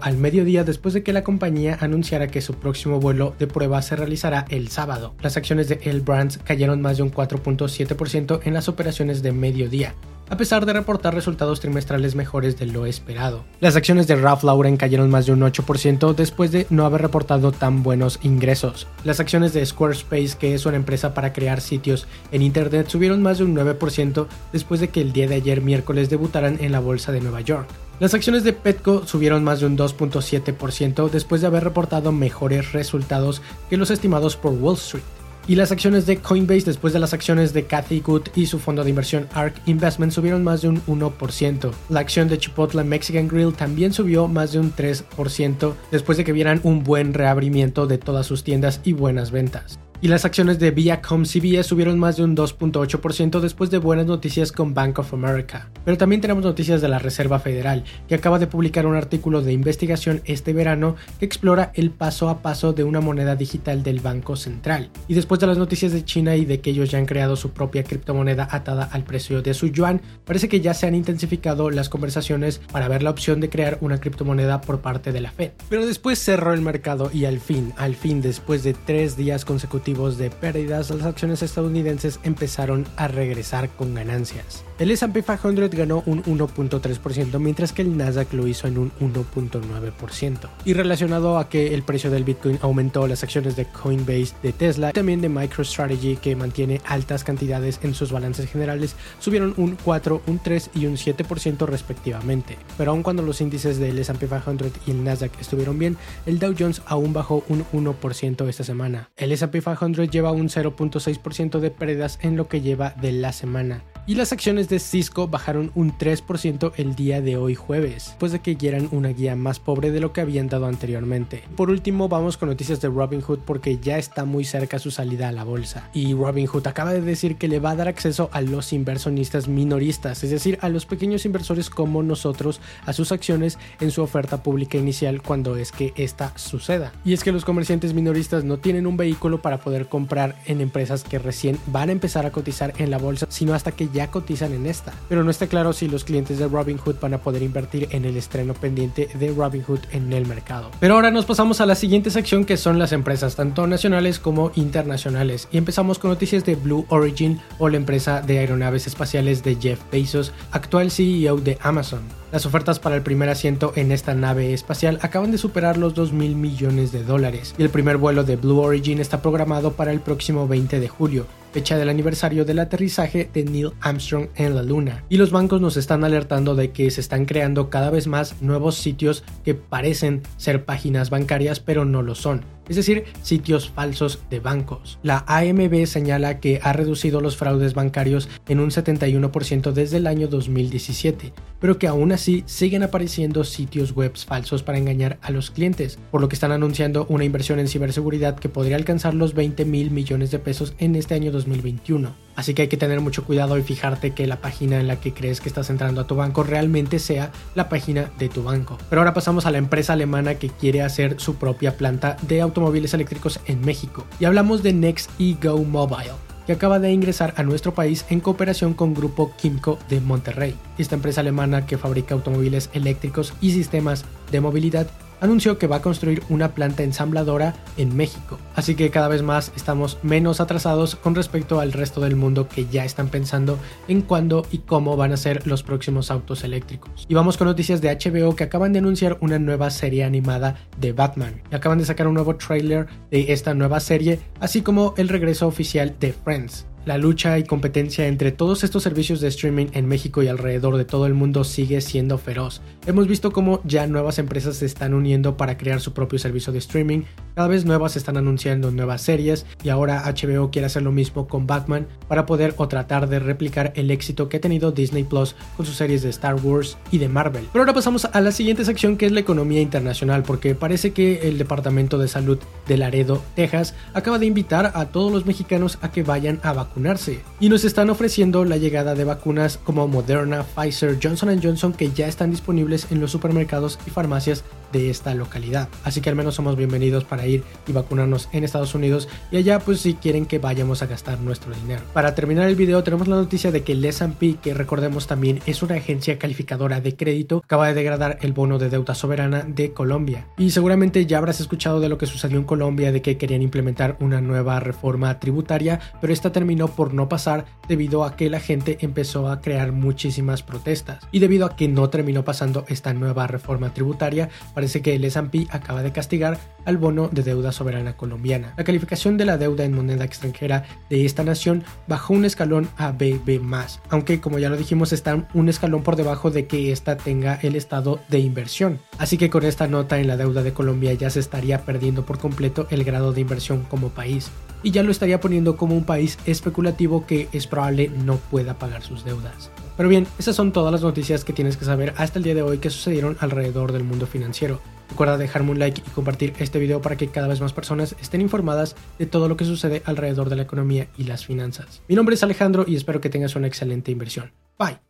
al 0.00 0.16
mediodía 0.16 0.62
después 0.62 0.94
de 0.94 1.02
que 1.02 1.12
la 1.12 1.24
compañía 1.24 1.76
anunciara 1.80 2.28
que 2.28 2.40
su 2.40 2.54
próximo 2.54 3.00
vuelo 3.00 3.34
de 3.38 3.48
prueba 3.48 3.82
se 3.82 3.96
realizará 3.96 4.46
el 4.48 4.68
sábado. 4.68 5.14
Las 5.22 5.36
acciones 5.36 5.68
de 5.68 5.80
L 5.82 6.00
Brands 6.00 6.38
cayeron 6.38 6.80
más 6.80 6.98
de 6.98 7.02
un 7.02 7.10
4.7% 7.10 8.42
en 8.44 8.54
las 8.54 8.68
operaciones 8.68 9.22
de 9.22 9.32
mediodía, 9.32 9.94
a 10.30 10.36
pesar 10.36 10.64
de 10.64 10.72
reportar 10.72 11.14
resultados 11.14 11.60
trimestrales 11.60 12.14
mejores 12.14 12.58
de 12.58 12.66
lo 12.66 12.86
esperado. 12.86 13.44
Las 13.60 13.76
acciones 13.76 14.06
de 14.06 14.16
Ralph 14.16 14.44
Lauren 14.44 14.76
cayeron 14.76 15.10
más 15.10 15.26
de 15.26 15.32
un 15.32 15.40
8% 15.40 16.14
después 16.14 16.52
de 16.52 16.66
no 16.70 16.86
haber 16.86 17.02
reportado 17.02 17.52
tan 17.52 17.82
buenos 17.82 18.20
ingresos. 18.22 18.86
Las 19.04 19.20
acciones 19.20 19.52
de 19.52 19.66
Squarespace, 19.66 20.38
que 20.38 20.54
es 20.54 20.64
una 20.64 20.76
empresa 20.76 21.12
para 21.12 21.32
crear 21.32 21.60
sitios 21.60 22.06
en 22.32 22.42
Internet, 22.42 22.88
subieron 22.88 23.22
más 23.22 23.38
de 23.38 23.44
un 23.44 23.56
9% 23.56 24.26
después 24.52 24.80
de 24.80 24.88
que 24.88 25.00
el 25.00 25.12
día 25.12 25.26
de 25.26 25.34
ayer 25.34 25.60
miércoles 25.60 26.08
debutaran 26.08 26.58
en 26.60 26.72
la 26.72 26.80
Bolsa 26.80 27.12
de 27.12 27.20
Nueva 27.20 27.40
York. 27.40 27.68
Las 27.98 28.14
acciones 28.14 28.44
de 28.44 28.54
Petco 28.54 29.06
subieron 29.06 29.44
más 29.44 29.60
de 29.60 29.66
un 29.66 29.76
2.7% 29.76 31.10
después 31.10 31.42
de 31.42 31.48
haber 31.48 31.64
reportado 31.64 32.12
mejores 32.12 32.72
resultados 32.72 33.42
que 33.68 33.76
los 33.76 33.90
estimados 33.90 34.36
por 34.36 34.52
Wall 34.52 34.76
Street. 34.76 35.04
Y 35.48 35.56
las 35.56 35.72
acciones 35.72 36.06
de 36.06 36.18
Coinbase 36.18 36.66
después 36.66 36.92
de 36.92 37.00
las 37.00 37.12
acciones 37.12 37.52
de 37.52 37.64
Cathy 37.64 38.00
Good 38.00 38.28
y 38.36 38.46
su 38.46 38.58
fondo 38.58 38.84
de 38.84 38.90
inversión 38.90 39.28
ARK 39.34 39.54
Investment 39.66 40.12
subieron 40.12 40.44
más 40.44 40.62
de 40.62 40.68
un 40.68 40.80
1%. 40.86 41.70
La 41.88 42.00
acción 42.00 42.28
de 42.28 42.38
Chipotle 42.38 42.84
Mexican 42.84 43.28
Grill 43.28 43.54
también 43.54 43.92
subió 43.92 44.28
más 44.28 44.52
de 44.52 44.60
un 44.60 44.72
3% 44.72 45.74
después 45.90 46.18
de 46.18 46.24
que 46.24 46.32
vieran 46.32 46.60
un 46.62 46.84
buen 46.84 47.14
reabrimiento 47.14 47.86
de 47.86 47.98
todas 47.98 48.26
sus 48.26 48.44
tiendas 48.44 48.80
y 48.84 48.92
buenas 48.92 49.30
ventas 49.30 49.80
y 50.02 50.08
las 50.08 50.24
acciones 50.24 50.58
de 50.58 50.70
Viacom 50.70 51.24
CBS 51.24 51.64
subieron 51.64 51.98
más 51.98 52.16
de 52.16 52.24
un 52.24 52.34
2.8% 52.34 53.40
después 53.40 53.70
de 53.70 53.78
buenas 53.78 54.06
noticias 54.06 54.50
con 54.50 54.72
Bank 54.72 54.98
of 54.98 55.12
America. 55.12 55.68
Pero 55.84 55.98
también 55.98 56.20
tenemos 56.20 56.42
noticias 56.42 56.80
de 56.80 56.88
la 56.88 56.98
Reserva 56.98 57.38
Federal, 57.38 57.84
que 58.08 58.14
acaba 58.14 58.38
de 58.38 58.46
publicar 58.46 58.86
un 58.86 58.96
artículo 58.96 59.42
de 59.42 59.52
investigación 59.52 60.22
este 60.24 60.52
verano 60.52 60.96
que 61.18 61.26
explora 61.26 61.70
el 61.74 61.90
paso 61.90 62.30
a 62.30 62.40
paso 62.40 62.72
de 62.72 62.84
una 62.84 63.00
moneda 63.00 63.36
digital 63.36 63.82
del 63.82 64.00
Banco 64.00 64.36
Central. 64.36 64.90
Y 65.06 65.14
después 65.14 65.40
de 65.40 65.48
las 65.48 65.58
noticias 65.58 65.92
de 65.92 66.04
China 66.04 66.36
y 66.36 66.46
de 66.46 66.60
que 66.60 66.70
ellos 66.70 66.90
ya 66.90 66.98
han 66.98 67.06
creado 67.06 67.36
su 67.36 67.50
propia 67.50 67.84
criptomoneda 67.84 68.48
atada 68.50 68.84
al 68.84 69.04
precio 69.04 69.42
de 69.42 69.52
su 69.52 69.66
yuan, 69.66 70.00
parece 70.24 70.48
que 70.48 70.60
ya 70.60 70.72
se 70.72 70.86
han 70.86 70.94
intensificado 70.94 71.68
las 71.70 71.90
conversaciones 71.90 72.60
para 72.72 72.88
ver 72.88 73.02
la 73.02 73.10
opción 73.10 73.40
de 73.40 73.50
crear 73.50 73.76
una 73.82 74.00
criptomoneda 74.00 74.62
por 74.62 74.80
parte 74.80 75.12
de 75.12 75.20
la 75.20 75.30
Fed. 75.30 75.50
Pero 75.68 75.84
después 75.84 76.18
cerró 76.18 76.54
el 76.54 76.62
mercado 76.62 77.10
y 77.12 77.26
al 77.26 77.40
fin, 77.40 77.74
al 77.76 77.94
fin, 77.94 78.22
después 78.22 78.62
de 78.62 78.72
tres 78.72 79.16
días 79.16 79.44
consecutivos 79.44 79.89
de 79.90 80.30
pérdidas, 80.30 80.90
las 80.90 81.04
acciones 81.04 81.42
estadounidenses 81.42 82.20
empezaron 82.22 82.86
a 82.96 83.08
regresar 83.08 83.68
con 83.70 83.92
ganancias. 83.92 84.64
El 84.78 84.90
S&P 84.92 85.22
500 85.22 85.68
ganó 85.70 86.02
un 86.06 86.22
1.3%, 86.22 87.38
mientras 87.38 87.72
que 87.72 87.82
el 87.82 87.96
Nasdaq 87.96 88.32
lo 88.32 88.46
hizo 88.46 88.68
en 88.68 88.78
un 88.78 88.92
1.9%. 89.00 90.48
Y 90.64 90.72
relacionado 90.74 91.38
a 91.38 91.48
que 91.48 91.74
el 91.74 91.82
precio 91.82 92.10
del 92.10 92.24
Bitcoin 92.24 92.58
aumentó, 92.62 93.06
las 93.06 93.22
acciones 93.24 93.56
de 93.56 93.66
Coinbase, 93.66 94.34
de 94.42 94.52
Tesla, 94.52 94.90
y 94.90 94.92
también 94.92 95.20
de 95.20 95.28
MicroStrategy, 95.28 96.16
que 96.16 96.36
mantiene 96.36 96.80
altas 96.86 97.24
cantidades 97.24 97.80
en 97.82 97.92
sus 97.92 98.12
balances 98.12 98.48
generales, 98.48 98.94
subieron 99.18 99.54
un 99.56 99.76
4, 99.84 100.22
un 100.26 100.38
3 100.38 100.70
y 100.74 100.86
un 100.86 100.96
7% 100.96 101.66
respectivamente. 101.66 102.56
Pero 102.78 102.92
aun 102.92 103.02
cuando 103.02 103.22
los 103.22 103.40
índices 103.40 103.78
del 103.78 103.98
S&P 103.98 104.28
500 104.28 104.70
y 104.86 104.92
el 104.92 105.04
Nasdaq 105.04 105.32
estuvieron 105.40 105.78
bien, 105.78 105.96
el 106.26 106.38
Dow 106.38 106.54
Jones 106.56 106.80
aún 106.86 107.12
bajó 107.12 107.44
un 107.48 107.64
1% 107.72 108.48
esta 108.48 108.64
semana. 108.64 109.10
El 109.16 109.32
S&P 109.32 109.60
500 109.60 109.79
lleva 109.88 110.30
un 110.30 110.48
0.6% 110.48 111.58
de 111.58 111.70
pérdidas 111.70 112.18
en 112.22 112.36
lo 112.36 112.48
que 112.48 112.60
lleva 112.60 112.90
de 113.00 113.12
la 113.12 113.32
semana 113.32 113.82
Y 114.06 114.14
las 114.14 114.32
acciones 114.32 114.68
de 114.68 114.78
Cisco 114.78 115.28
bajaron 115.28 115.70
un 115.74 115.96
3% 115.96 116.72
el 116.76 116.94
día 116.94 117.20
de 117.20 117.36
hoy 117.36 117.54
jueves, 117.54 118.06
después 118.06 118.32
de 118.32 118.40
que 118.40 118.54
dieran 118.54 118.88
una 118.92 119.10
guía 119.10 119.36
más 119.36 119.58
pobre 119.58 119.90
de 119.90 120.00
lo 120.00 120.12
que 120.12 120.20
habían 120.20 120.48
dado 120.48 120.66
anteriormente. 120.66 121.44
Por 121.56 121.70
último, 121.70 122.08
vamos 122.08 122.36
con 122.36 122.48
noticias 122.48 122.80
de 122.80 122.88
Robinhood 122.88 123.40
porque 123.40 123.78
ya 123.78 123.98
está 123.98 124.24
muy 124.24 124.44
cerca 124.44 124.78
su 124.78 124.90
salida 124.90 125.28
a 125.28 125.32
la 125.32 125.44
bolsa. 125.44 125.88
Y 125.94 126.12
Robinhood 126.12 126.66
acaba 126.66 126.92
de 126.92 127.00
decir 127.00 127.36
que 127.36 127.48
le 127.48 127.60
va 127.60 127.70
a 127.70 127.76
dar 127.76 127.88
acceso 127.88 128.28
a 128.32 128.40
los 128.40 128.72
inversionistas 128.72 129.48
minoristas, 129.48 130.24
es 130.24 130.30
decir, 130.30 130.58
a 130.60 130.68
los 130.68 130.86
pequeños 130.86 131.24
inversores 131.24 131.70
como 131.70 132.02
nosotros, 132.02 132.60
a 132.84 132.92
sus 132.92 133.12
acciones 133.12 133.58
en 133.80 133.90
su 133.90 134.02
oferta 134.02 134.42
pública 134.42 134.76
inicial 134.76 135.22
cuando 135.22 135.56
es 135.56 135.72
que 135.72 135.92
esta 135.96 136.36
suceda. 136.36 136.92
Y 137.04 137.12
es 137.12 137.22
que 137.22 137.32
los 137.32 137.44
comerciantes 137.44 137.94
minoristas 137.94 138.44
no 138.44 138.58
tienen 138.58 138.86
un 138.86 138.96
vehículo 138.96 139.40
para 139.40 139.58
poder 139.58 139.69
comprar 139.88 140.36
en 140.46 140.60
empresas 140.60 141.04
que 141.04 141.18
recién 141.18 141.58
van 141.66 141.88
a 141.88 141.92
empezar 141.92 142.26
a 142.26 142.32
cotizar 142.32 142.72
en 142.78 142.90
la 142.90 142.98
bolsa, 142.98 143.26
sino 143.28 143.54
hasta 143.54 143.72
que 143.72 143.88
ya 143.88 144.10
cotizan 144.10 144.52
en 144.52 144.66
esta. 144.66 144.92
Pero 145.08 145.24
no 145.24 145.30
está 145.30 145.46
claro 145.46 145.72
si 145.72 145.88
los 145.88 146.04
clientes 146.04 146.38
de 146.38 146.48
Robinhood 146.48 146.96
van 147.00 147.14
a 147.14 147.18
poder 147.18 147.42
invertir 147.42 147.88
en 147.90 148.04
el 148.04 148.16
estreno 148.16 148.54
pendiente 148.54 149.08
de 149.14 149.32
Robinhood 149.32 149.80
en 149.92 150.12
el 150.12 150.26
mercado. 150.26 150.70
Pero 150.80 150.94
ahora 150.94 151.10
nos 151.10 151.24
pasamos 151.24 151.60
a 151.60 151.66
la 151.66 151.74
siguiente 151.74 152.10
sección 152.10 152.44
que 152.44 152.56
son 152.56 152.78
las 152.78 152.92
empresas 152.92 153.36
tanto 153.36 153.66
nacionales 153.66 154.18
como 154.18 154.52
internacionales 154.54 155.48
y 155.50 155.58
empezamos 155.58 155.98
con 155.98 156.10
noticias 156.10 156.44
de 156.44 156.56
Blue 156.56 156.86
Origin 156.88 157.40
o 157.58 157.68
la 157.68 157.76
empresa 157.76 158.22
de 158.22 158.38
aeronaves 158.38 158.86
espaciales 158.86 159.42
de 159.42 159.56
Jeff 159.56 159.80
Bezos, 159.90 160.32
actual 160.52 160.90
CEO 160.90 161.36
de 161.38 161.58
Amazon. 161.62 162.19
Las 162.32 162.46
ofertas 162.46 162.78
para 162.78 162.94
el 162.94 163.02
primer 163.02 163.28
asiento 163.28 163.72
en 163.74 163.90
esta 163.90 164.14
nave 164.14 164.54
espacial 164.54 165.00
acaban 165.02 165.32
de 165.32 165.38
superar 165.38 165.76
los 165.76 165.94
2 165.94 166.12
mil 166.12 166.36
millones 166.36 166.92
de 166.92 167.02
dólares 167.02 167.56
y 167.58 167.62
el 167.62 167.70
primer 167.70 167.96
vuelo 167.96 168.22
de 168.22 168.36
Blue 168.36 168.60
Origin 168.60 169.00
está 169.00 169.20
programado 169.20 169.72
para 169.72 169.90
el 169.90 169.98
próximo 169.98 170.46
20 170.46 170.78
de 170.78 170.88
julio, 170.88 171.26
fecha 171.52 171.76
del 171.76 171.88
aniversario 171.88 172.44
del 172.44 172.58
aterrizaje 172.58 173.28
de 173.32 173.44
Neil 173.44 173.72
Armstrong 173.80 174.28
en 174.36 174.54
la 174.54 174.62
Luna. 174.62 175.04
Y 175.08 175.16
los 175.16 175.30
bancos 175.30 175.60
nos 175.60 175.76
están 175.76 176.04
alertando 176.04 176.54
de 176.54 176.70
que 176.70 176.90
se 176.90 177.00
están 177.00 177.26
creando 177.26 177.70
cada 177.70 177.90
vez 177.90 178.06
más 178.06 178.40
nuevos 178.40 178.76
sitios 178.76 179.24
que 179.44 179.54
parecen 179.54 180.22
ser 180.36 180.64
páginas 180.64 181.10
bancarias 181.10 181.60
pero 181.60 181.84
no 181.84 182.02
lo 182.02 182.14
son 182.14 182.44
es 182.70 182.76
decir, 182.76 183.02
sitios 183.22 183.68
falsos 183.68 184.20
de 184.30 184.38
bancos. 184.38 185.00
La 185.02 185.24
AMB 185.26 185.86
señala 185.86 186.38
que 186.38 186.60
ha 186.62 186.72
reducido 186.72 187.20
los 187.20 187.36
fraudes 187.36 187.74
bancarios 187.74 188.28
en 188.48 188.60
un 188.60 188.70
71% 188.70 189.72
desde 189.72 189.96
el 189.96 190.06
año 190.06 190.28
2017, 190.28 191.32
pero 191.58 191.80
que 191.80 191.88
aún 191.88 192.12
así 192.12 192.44
siguen 192.46 192.84
apareciendo 192.84 193.42
sitios 193.42 193.92
web 193.96 194.12
falsos 194.16 194.62
para 194.62 194.78
engañar 194.78 195.18
a 195.20 195.32
los 195.32 195.50
clientes, 195.50 195.98
por 196.12 196.20
lo 196.20 196.28
que 196.28 196.34
están 196.34 196.52
anunciando 196.52 197.06
una 197.08 197.24
inversión 197.24 197.58
en 197.58 197.66
ciberseguridad 197.66 198.38
que 198.38 198.48
podría 198.48 198.76
alcanzar 198.76 199.14
los 199.14 199.34
20 199.34 199.64
mil 199.64 199.90
millones 199.90 200.30
de 200.30 200.38
pesos 200.38 200.74
en 200.78 200.94
este 200.94 201.16
año 201.16 201.32
2021. 201.44 202.12
Así 202.36 202.54
que 202.54 202.62
hay 202.62 202.68
que 202.68 202.76
tener 202.76 203.00
mucho 203.00 203.24
cuidado 203.24 203.58
y 203.58 203.62
fijarte 203.62 204.12
que 204.12 204.26
la 204.26 204.40
página 204.40 204.80
en 204.80 204.86
la 204.86 204.96
que 204.96 205.12
crees 205.12 205.40
que 205.40 205.48
estás 205.48 205.68
entrando 205.68 206.00
a 206.00 206.06
tu 206.06 206.14
banco 206.16 206.42
realmente 206.42 206.98
sea 206.98 207.32
la 207.54 207.68
página 207.68 208.10
de 208.18 208.28
tu 208.28 208.42
banco. 208.42 208.78
Pero 208.88 209.02
ahora 209.02 209.12
pasamos 209.12 209.44
a 209.44 209.50
la 209.50 209.58
empresa 209.58 209.92
alemana 209.92 210.36
que 210.36 210.48
quiere 210.48 210.82
hacer 210.82 211.20
su 211.20 211.36
propia 211.36 211.76
planta 211.76 212.16
de 212.22 212.40
automóviles 212.40 212.94
eléctricos 212.94 213.40
en 213.46 213.60
México. 213.60 214.06
Y 214.18 214.24
hablamos 214.24 214.62
de 214.62 214.72
Next 214.72 215.10
Go 215.42 215.62
Mobile 215.64 216.12
que 216.46 216.54
acaba 216.54 216.78
de 216.78 216.90
ingresar 216.90 217.34
a 217.36 217.42
nuestro 217.42 217.74
país 217.74 218.04
en 218.08 218.20
cooperación 218.20 218.74
con 218.74 218.94
Grupo 218.94 219.32
Kimco 219.36 219.78
de 219.88 220.00
Monterrey. 220.00 220.56
Esta 220.78 220.96
empresa 220.96 221.20
alemana 221.20 221.66
que 221.66 221.78
fabrica 221.78 222.14
automóviles 222.14 222.70
eléctricos 222.72 223.34
y 223.40 223.52
sistemas 223.52 224.04
de 224.32 224.40
movilidad 224.40 224.88
anunció 225.20 225.58
que 225.58 225.66
va 225.66 225.76
a 225.76 225.82
construir 225.82 226.22
una 226.28 226.54
planta 226.54 226.82
ensambladora 226.82 227.54
en 227.76 227.96
México. 227.96 228.38
Así 228.54 228.74
que 228.74 228.90
cada 228.90 229.08
vez 229.08 229.22
más 229.22 229.52
estamos 229.56 229.98
menos 230.02 230.40
atrasados 230.40 230.96
con 230.96 231.14
respecto 231.14 231.60
al 231.60 231.72
resto 231.72 232.00
del 232.00 232.16
mundo 232.16 232.48
que 232.48 232.66
ya 232.66 232.84
están 232.84 233.08
pensando 233.08 233.58
en 233.88 234.02
cuándo 234.02 234.46
y 234.50 234.58
cómo 234.58 234.96
van 234.96 235.12
a 235.12 235.16
ser 235.16 235.46
los 235.46 235.62
próximos 235.62 236.10
autos 236.10 236.44
eléctricos. 236.44 237.06
Y 237.08 237.14
vamos 237.14 237.36
con 237.36 237.46
noticias 237.46 237.80
de 237.80 237.96
HBO 237.96 238.34
que 238.36 238.44
acaban 238.44 238.72
de 238.72 238.80
anunciar 238.80 239.18
una 239.20 239.38
nueva 239.38 239.70
serie 239.70 240.04
animada 240.04 240.56
de 240.78 240.92
Batman. 240.92 241.42
Y 241.50 241.54
acaban 241.54 241.78
de 241.78 241.84
sacar 241.84 242.06
un 242.06 242.14
nuevo 242.14 242.36
trailer 242.36 242.86
de 243.10 243.32
esta 243.32 243.54
nueva 243.54 243.80
serie, 243.80 244.20
así 244.40 244.62
como 244.62 244.94
el 244.96 245.08
regreso 245.08 245.46
oficial 245.46 245.96
de 245.98 246.12
Friends. 246.12 246.66
La 246.86 246.96
lucha 246.96 247.38
y 247.38 247.44
competencia 247.44 248.06
entre 248.06 248.32
todos 248.32 248.64
estos 248.64 248.82
servicios 248.82 249.20
de 249.20 249.28
streaming 249.28 249.66
en 249.74 249.86
México 249.86 250.22
y 250.22 250.28
alrededor 250.28 250.78
de 250.78 250.86
todo 250.86 251.04
el 251.06 251.12
mundo 251.12 251.44
sigue 251.44 251.82
siendo 251.82 252.16
feroz. 252.16 252.62
Hemos 252.86 253.06
visto 253.06 253.32
cómo 253.32 253.60
ya 253.64 253.86
nuevas 253.86 254.18
empresas 254.18 254.56
se 254.56 254.66
están 254.66 254.94
uniendo 254.94 255.36
para 255.36 255.58
crear 255.58 255.80
su 255.80 255.92
propio 255.92 256.18
servicio 256.18 256.54
de 256.54 256.58
streaming, 256.58 257.02
cada 257.34 257.48
vez 257.48 257.64
nuevas 257.64 257.96
están 257.96 258.16
anunciando 258.16 258.70
nuevas 258.70 259.02
series 259.02 259.46
y 259.62 259.68
ahora 259.68 260.02
HBO 260.04 260.50
quiere 260.50 260.66
hacer 260.66 260.82
lo 260.82 260.92
mismo 260.92 261.28
con 261.28 261.46
Batman 261.46 261.86
para 262.08 262.26
poder 262.26 262.54
o 262.56 262.68
tratar 262.68 263.08
de 263.08 263.18
replicar 263.18 263.72
el 263.76 263.90
éxito 263.90 264.28
que 264.28 264.38
ha 264.38 264.40
tenido 264.40 264.72
Disney 264.72 265.04
Plus 265.04 265.34
con 265.56 265.66
sus 265.66 265.76
series 265.76 266.02
de 266.02 266.10
Star 266.10 266.34
Wars 266.34 266.76
y 266.90 266.98
de 266.98 267.08
Marvel. 267.08 267.46
Pero 267.52 267.62
ahora 267.62 267.74
pasamos 267.74 268.04
a 268.04 268.20
la 268.20 268.32
siguiente 268.32 268.64
sección 268.64 268.96
que 268.96 269.06
es 269.06 269.12
la 269.12 269.20
economía 269.20 269.60
internacional 269.60 270.22
porque 270.22 270.54
parece 270.54 270.92
que 270.92 271.28
el 271.28 271.38
Departamento 271.38 271.98
de 271.98 272.08
Salud 272.08 272.38
de 272.66 272.76
Laredo, 272.76 273.22
Texas, 273.34 273.74
acaba 273.94 274.18
de 274.18 274.26
invitar 274.26 274.72
a 274.74 274.86
todos 274.86 275.12
los 275.12 275.26
mexicanos 275.26 275.78
a 275.80 275.90
que 275.90 276.02
vayan 276.02 276.40
a 276.42 276.52
vacunarse 276.52 277.20
y 277.40 277.48
nos 277.48 277.64
están 277.64 277.90
ofreciendo 277.90 278.44
la 278.44 278.56
llegada 278.56 278.94
de 278.94 279.04
vacunas 279.04 279.58
como 279.58 279.88
Moderna, 279.88 280.44
Pfizer, 280.44 280.98
Johnson 281.02 281.40
Johnson 281.42 281.72
que 281.72 281.90
ya 281.90 282.08
están 282.08 282.30
disponibles 282.30 282.90
en 282.90 283.00
los 283.00 283.10
supermercados 283.10 283.78
y 283.86 283.90
farmacias 283.90 284.44
de 284.72 284.90
esta 284.90 285.14
localidad. 285.14 285.68
Así 285.84 286.00
que 286.00 286.10
al 286.10 286.16
menos 286.16 286.34
somos 286.34 286.56
bienvenidos 286.56 287.04
para 287.04 287.26
ir 287.26 287.42
y 287.66 287.72
vacunarnos 287.72 288.28
en 288.32 288.44
Estados 288.44 288.74
Unidos 288.74 289.08
y 289.30 289.36
allá 289.36 289.58
pues 289.58 289.80
si 289.80 289.94
quieren 289.94 290.26
que 290.26 290.38
vayamos 290.38 290.82
a 290.82 290.86
gastar 290.86 291.20
nuestro 291.20 291.54
dinero. 291.54 291.82
Para 291.92 292.14
terminar 292.14 292.48
el 292.48 292.56
video 292.56 292.82
tenemos 292.82 293.08
la 293.08 293.16
noticia 293.16 293.50
de 293.50 293.62
que 293.62 293.72
el 293.72 293.84
S&P, 293.84 294.36
que 294.42 294.54
recordemos 294.54 295.06
también 295.06 295.40
es 295.46 295.62
una 295.62 295.76
agencia 295.76 296.18
calificadora 296.18 296.80
de 296.80 296.96
crédito, 296.96 297.42
acaba 297.44 297.68
de 297.68 297.74
degradar 297.74 298.18
el 298.22 298.32
bono 298.32 298.58
de 298.58 298.70
deuda 298.70 298.94
soberana 298.94 299.42
de 299.42 299.72
Colombia. 299.72 300.26
Y 300.38 300.50
seguramente 300.50 301.06
ya 301.06 301.18
habrás 301.18 301.40
escuchado 301.40 301.80
de 301.80 301.88
lo 301.88 301.98
que 301.98 302.06
sucedió 302.06 302.38
en 302.38 302.44
Colombia, 302.44 302.92
de 302.92 303.02
que 303.02 303.16
querían 303.16 303.42
implementar 303.42 303.96
una 304.00 304.20
nueva 304.20 304.60
reforma 304.60 305.18
tributaria, 305.18 305.80
pero 306.00 306.12
esta 306.12 306.32
terminó 306.32 306.68
por 306.68 306.94
no 306.94 307.08
pasar 307.08 307.44
debido 307.68 308.04
a 308.04 308.16
que 308.16 308.30
la 308.30 308.40
gente 308.40 308.78
empezó 308.80 309.28
a 309.28 309.40
crear 309.40 309.72
muchísimas 309.72 310.42
protestas. 310.42 311.06
Y 311.12 311.18
debido 311.18 311.46
a 311.46 311.56
que 311.56 311.68
no 311.68 311.90
terminó 311.90 312.24
pasando 312.24 312.64
esta 312.68 312.92
nueva 312.94 313.26
reforma 313.26 313.72
tributaria, 313.72 314.28
parece 314.60 314.82
que 314.82 314.94
el 314.94 315.06
S&P 315.06 315.46
acaba 315.48 315.82
de 315.82 315.90
castigar 315.90 316.38
al 316.66 316.76
bono 316.76 317.08
de 317.08 317.22
deuda 317.22 317.50
soberana 317.50 317.96
colombiana. 317.96 318.52
La 318.58 318.64
calificación 318.64 319.16
de 319.16 319.24
la 319.24 319.38
deuda 319.38 319.64
en 319.64 319.72
moneda 319.72 320.04
extranjera 320.04 320.64
de 320.90 321.06
esta 321.06 321.24
nación 321.24 321.64
bajó 321.86 322.12
un 322.12 322.26
escalón 322.26 322.68
a 322.76 322.92
BB+, 322.92 323.40
aunque 323.88 324.20
como 324.20 324.38
ya 324.38 324.50
lo 324.50 324.58
dijimos 324.58 324.92
está 324.92 325.26
un 325.32 325.48
escalón 325.48 325.82
por 325.82 325.96
debajo 325.96 326.30
de 326.30 326.46
que 326.46 326.72
esta 326.72 326.98
tenga 326.98 327.36
el 327.40 327.56
estado 327.56 328.00
de 328.10 328.18
inversión. 328.18 328.80
Así 328.98 329.16
que 329.16 329.30
con 329.30 329.46
esta 329.46 329.66
nota 329.66 329.98
en 329.98 330.08
la 330.08 330.18
deuda 330.18 330.42
de 330.42 330.52
Colombia 330.52 330.92
ya 330.92 331.08
se 331.08 331.20
estaría 331.20 331.64
perdiendo 331.64 332.04
por 332.04 332.18
completo 332.18 332.66
el 332.68 332.84
grado 332.84 333.14
de 333.14 333.22
inversión 333.22 333.64
como 333.64 333.88
país 333.88 334.30
y 334.62 334.72
ya 334.72 334.82
lo 334.82 334.90
estaría 334.90 335.20
poniendo 335.20 335.56
como 335.56 335.74
un 335.74 335.84
país 335.84 336.18
especulativo 336.26 337.06
que 337.06 337.30
es 337.32 337.46
probable 337.46 337.88
no 337.88 338.18
pueda 338.18 338.58
pagar 338.58 338.82
sus 338.82 339.06
deudas. 339.06 339.50
Pero 339.80 339.88
bien, 339.88 340.06
esas 340.18 340.36
son 340.36 340.52
todas 340.52 340.70
las 340.70 340.82
noticias 340.82 341.24
que 341.24 341.32
tienes 341.32 341.56
que 341.56 341.64
saber 341.64 341.94
hasta 341.96 342.18
el 342.18 342.22
día 342.22 342.34
de 342.34 342.42
hoy 342.42 342.58
que 342.58 342.68
sucedieron 342.68 343.16
alrededor 343.18 343.72
del 343.72 343.82
mundo 343.82 344.06
financiero. 344.06 344.60
Recuerda 344.90 345.16
dejarme 345.16 345.52
un 345.52 345.58
like 345.58 345.80
y 345.80 345.90
compartir 345.92 346.34
este 346.38 346.58
video 346.58 346.82
para 346.82 346.98
que 346.98 347.08
cada 347.08 347.28
vez 347.28 347.40
más 347.40 347.54
personas 347.54 347.96
estén 347.98 348.20
informadas 348.20 348.76
de 348.98 349.06
todo 349.06 349.26
lo 349.26 349.38
que 349.38 349.46
sucede 349.46 349.80
alrededor 349.86 350.28
de 350.28 350.36
la 350.36 350.42
economía 350.42 350.88
y 350.98 351.04
las 351.04 351.24
finanzas. 351.24 351.80
Mi 351.88 351.94
nombre 351.94 352.14
es 352.14 352.22
Alejandro 352.22 352.66
y 352.68 352.76
espero 352.76 353.00
que 353.00 353.08
tengas 353.08 353.36
una 353.36 353.46
excelente 353.46 353.90
inversión. 353.90 354.32
Bye. 354.58 354.80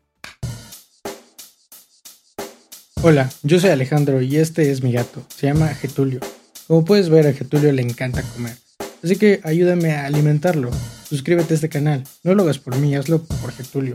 Hola, 3.03 3.31
yo 3.45 3.61
soy 3.61 3.71
Alejandro 3.71 4.21
y 4.21 4.39
este 4.39 4.73
es 4.73 4.83
mi 4.83 4.91
gato. 4.91 5.23
Se 5.29 5.47
llama 5.47 5.69
Getulio. 5.69 6.19
Como 6.67 6.85
puedes 6.85 7.11
ver, 7.11 7.29
a 7.29 7.33
Getulio 7.33 7.71
le 7.71 7.83
encanta 7.83 8.25
comer. 8.25 8.57
Así 9.05 9.15
que 9.15 9.41
ayúdame 9.45 9.93
a 9.93 10.07
alimentarlo. 10.07 10.73
Suscríbete 11.09 11.55
a 11.55 11.59
este 11.59 11.69
canal. 11.69 12.03
No 12.25 12.35
lo 12.35 12.43
hagas 12.43 12.59
por 12.59 12.75
mí, 12.75 12.97
hazlo 12.97 13.23
por 13.23 13.53
Getulio. 13.53 13.95